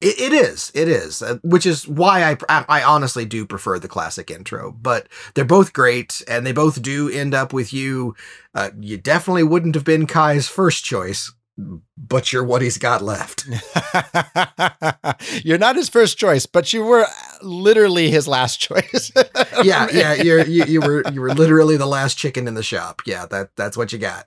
[0.03, 3.88] it, it is, it is, uh, which is why I, I honestly do prefer the
[3.88, 4.72] classic intro.
[4.72, 8.14] But they're both great, and they both do end up with you.
[8.55, 13.46] Uh, you definitely wouldn't have been Kai's first choice, but you're what he's got left.
[15.44, 17.07] you're not his first choice, but you were
[17.42, 19.12] literally his last choice.
[19.62, 23.03] yeah, yeah, you're, you you were you were literally the last chicken in the shop.
[23.07, 24.26] Yeah, that that's what you got.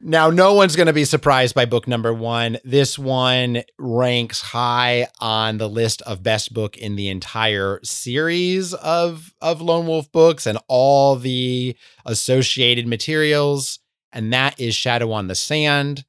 [0.00, 2.58] Now, no one's going to be surprised by book number one.
[2.64, 9.32] This one ranks high on the list of best book in the entire series of
[9.40, 13.78] of Lone Wolf books and all the associated materials,
[14.12, 16.04] and that is Shadow on the Sand.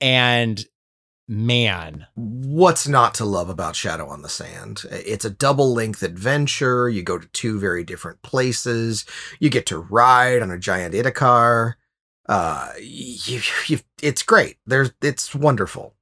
[0.00, 0.64] And
[1.28, 2.06] man.
[2.14, 4.84] What's not to love about Shadow on the Sand?
[4.90, 6.88] It's a double length adventure.
[6.88, 9.04] You go to two very different places.
[9.38, 11.74] You get to ride on a giant Itikar.
[12.28, 14.56] Uh, you, you, it's great.
[14.66, 15.94] There's, it's wonderful.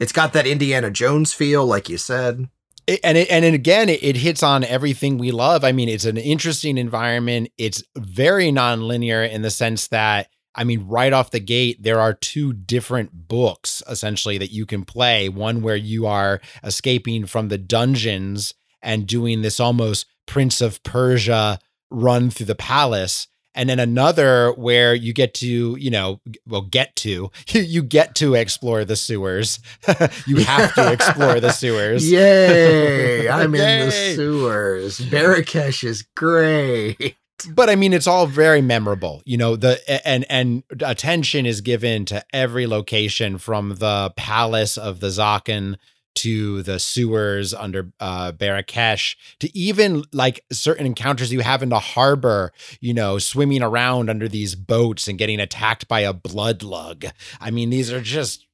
[0.00, 2.48] It's got that Indiana Jones feel, like you said.
[2.88, 5.62] It, and it, and again, it, it, hits on everything we love.
[5.62, 7.50] I mean, it's an interesting environment.
[7.56, 12.12] It's very nonlinear in the sense that I mean, right off the gate, there are
[12.12, 15.28] two different books essentially that you can play.
[15.28, 21.58] One where you are escaping from the dungeons and doing this almost Prince of Persia
[21.90, 26.94] run through the palace and then another where you get to you know well get
[26.96, 29.60] to you get to explore the sewers
[30.26, 33.28] you have to explore the sewers Yay!
[33.28, 34.98] I'm in the sewers.
[34.98, 37.16] Barrakeesh is great.
[37.46, 42.04] But i mean it's all very memorable you know the and and attention is given
[42.06, 45.76] to every location from the palace of the Zakhan
[46.14, 51.78] to the sewers under uh Barrakeesh to even like certain encounters you have in the
[51.78, 57.06] harbor you know swimming around under these boats and getting attacked by a blood lug
[57.40, 58.46] i mean these are just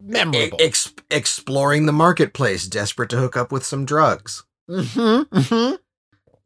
[0.00, 4.44] memorable Ex- exploring the marketplace, desperate to hook up with some drugs.
[4.68, 5.78] Mhm, mhm.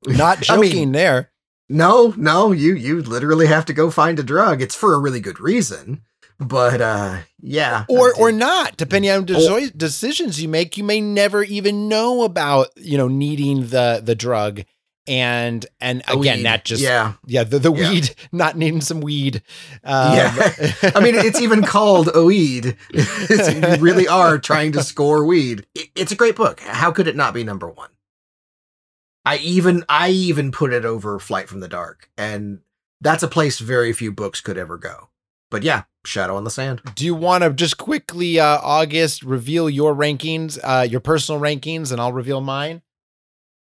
[0.07, 1.31] not I mean- joking there
[1.71, 4.61] No, no, you you literally have to go find a drug.
[4.61, 6.03] It's for a really good reason.
[6.39, 7.85] But uh yeah.
[7.89, 12.68] or or not depending on desi- decisions you make you may never even know about
[12.77, 14.62] you know needing the the drug
[15.07, 16.43] and and again weed.
[16.47, 17.12] that just Yeah.
[17.27, 17.91] yeah the, the Yeah.
[17.91, 19.43] weed not needing some weed
[19.85, 20.33] um, Yeah.
[20.95, 22.75] I mean, it's even called Oede.
[22.95, 25.66] It's- you really are trying to score weed.
[25.95, 26.61] It's a great book.
[26.61, 27.91] How could it not be number one?
[29.25, 32.61] I even I even put it over Flight from the Dark, and
[33.01, 35.09] that's a place very few books could ever go.
[35.51, 36.81] But yeah, Shadow on the Sand.
[36.95, 41.93] do you want to just quickly uh august reveal your rankings uh your personal rankings
[41.93, 42.81] and i'll reveal mine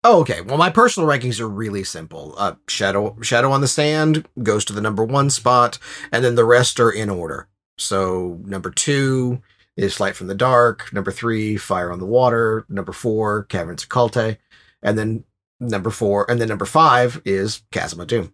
[0.05, 0.41] Oh, okay.
[0.41, 2.35] Well, my personal rankings are really simple.
[2.39, 5.81] Uh, Shadow Shadow on the Sand goes to the number one spot,
[6.13, 7.49] and then the rest are in order.
[7.77, 9.43] So number two
[9.77, 10.93] is Flight from the Dark.
[10.93, 12.65] Number three, Fire on the Water.
[12.69, 14.37] Number four, Caverns of Kalte,
[14.81, 15.25] and then
[15.61, 18.33] number four, and then number five is Chasm of Doom.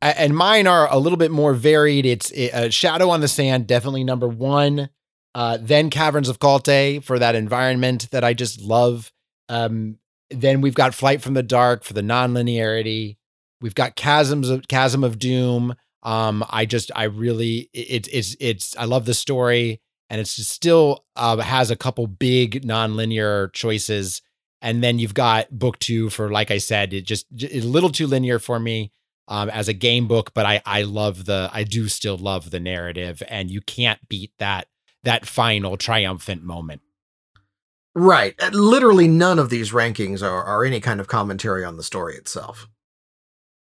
[0.00, 2.06] And mine are a little bit more varied.
[2.06, 4.90] It's uh, Shadow on the Sand, definitely number one.
[5.34, 9.12] Uh, then Caverns of Kalte for that environment that I just love.
[9.48, 9.98] Um,
[10.30, 13.16] then we've got Flight from the Dark for the nonlinearity.
[13.60, 15.74] We've got Chasms of Chasm of Doom.
[16.02, 19.80] Um, I just I really it, it's it's I love the story
[20.10, 24.20] and it's still uh, has a couple big nonlinear choices.
[24.62, 28.06] And then you've got book two for like I said, it just a little too
[28.06, 28.92] linear for me
[29.28, 32.60] um, as a game book, but I I love the I do still love the
[32.60, 34.68] narrative, and you can't beat that
[35.04, 36.80] that final triumphant moment.
[37.94, 38.34] Right.
[38.52, 42.68] Literally none of these rankings are, are any kind of commentary on the story itself.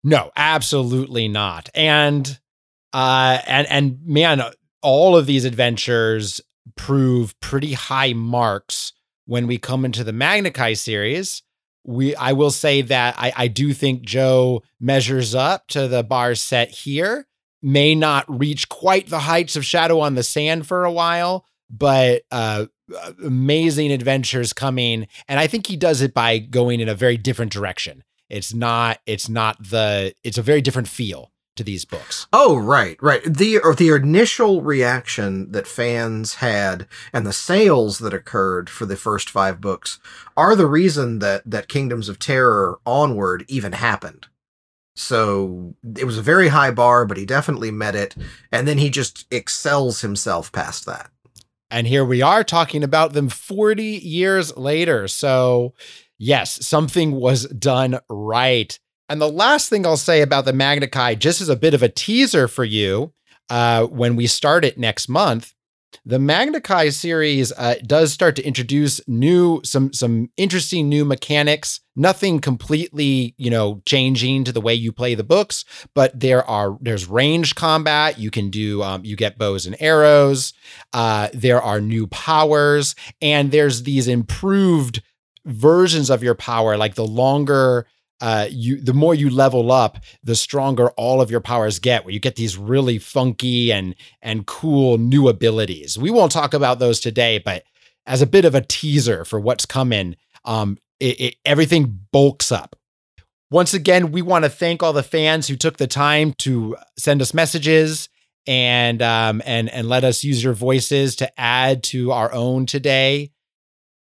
[0.03, 1.69] No, absolutely not.
[1.75, 2.39] And
[2.93, 4.41] uh and and man,
[4.81, 6.41] all of these adventures
[6.75, 8.93] prove pretty high marks
[9.31, 11.41] when we come into the Magnakai series.
[11.85, 16.35] We I will say that I, I do think Joe measures up to the bar
[16.35, 17.25] set here.
[17.61, 22.23] May not reach quite the heights of Shadow on the Sand for a while, but
[22.29, 22.65] uh
[23.23, 25.07] amazing adventures coming.
[25.29, 28.03] And I think he does it by going in a very different direction.
[28.29, 31.30] It's not it's not the it's a very different feel
[31.61, 32.27] to these books.
[32.33, 33.23] Oh, right, right.
[33.23, 38.97] The or the initial reaction that fans had and the sales that occurred for the
[38.97, 39.99] first five books
[40.35, 44.27] are the reason that that Kingdoms of Terror onward even happened.
[44.95, 48.15] So it was a very high bar, but he definitely met it,
[48.51, 51.09] and then he just excels himself past that.
[51.69, 55.07] And here we are talking about them 40 years later.
[55.07, 55.73] So,
[56.17, 58.77] yes, something was done right.
[59.11, 61.89] And the last thing I'll say about the Magnakai, just as a bit of a
[61.89, 63.11] teaser for you,
[63.49, 65.53] uh, when we start it next month,
[66.05, 71.81] the Magnakai series uh, does start to introduce new some some interesting new mechanics.
[71.93, 76.77] Nothing completely, you know, changing to the way you play the books, but there are
[76.79, 78.17] there's range combat.
[78.17, 80.53] You can do um, you get bows and arrows.
[80.93, 85.03] Uh, there are new powers, and there's these improved
[85.43, 86.77] versions of your power.
[86.77, 87.85] Like the longer
[88.21, 92.05] uh, you, the more you level up, the stronger all of your powers get.
[92.05, 95.97] Where you get these really funky and and cool new abilities.
[95.97, 97.63] We won't talk about those today, but
[98.05, 100.15] as a bit of a teaser for what's coming,
[100.45, 102.75] um, it, it, everything bulks up.
[103.49, 107.21] Once again, we want to thank all the fans who took the time to send
[107.21, 108.07] us messages
[108.47, 113.30] and um, and and let us use your voices to add to our own today.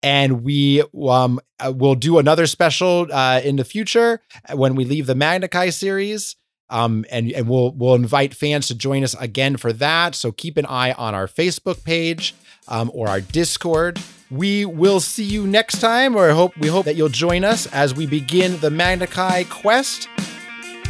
[0.05, 4.21] And we um, uh, will do another special uh, in the future
[4.53, 6.35] when we leave the Magnakai series.
[6.69, 10.13] Um, and and we'll we'll invite fans to join us again for that.
[10.15, 12.35] So keep an eye on our Facebook page
[12.67, 13.99] um, or our Discord.
[14.31, 17.93] We will see you next time, or hope we hope that you'll join us as
[17.93, 20.07] we begin the Magnakai quest.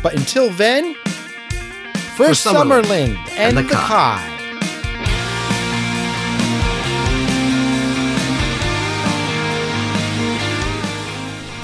[0.01, 0.93] But until then,
[2.15, 4.17] for, For Sommerlund, Sommerlund and, and the Kai.
[4.29, 4.34] Chi.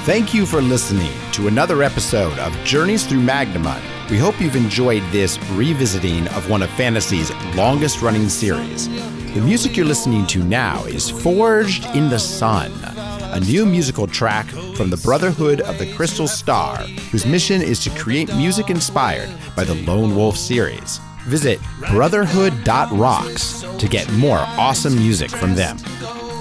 [0.03, 1.11] Thank you for listening.
[1.33, 3.81] to another episode of Journeys Through Magnamund.
[4.09, 8.89] We hope you've enjoyed this revisiting of one of fantasy's longest running series.
[9.33, 14.47] The music you're listening to now is Forged in the Sun, a new musical track
[14.75, 16.77] from the Brotherhood of the Crystal Star,
[17.11, 20.99] whose mission is to create music inspired by the Lone Wolf series.
[21.27, 21.59] Visit
[21.89, 25.77] brotherhood.rocks to get more awesome music from them.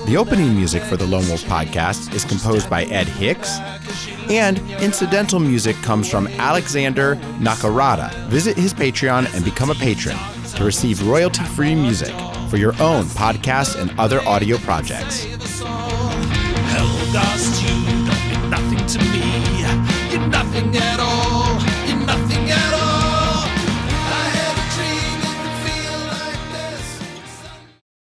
[0.06, 3.58] The opening music for the Lone Wolf podcast is composed by Ed Hicks,
[4.28, 8.12] and incidental music comes from Alexander Nakarada.
[8.28, 10.16] Visit his Patreon and become a patron
[10.56, 12.14] to receive royalty free music
[12.48, 15.26] for your own podcast and other audio projects.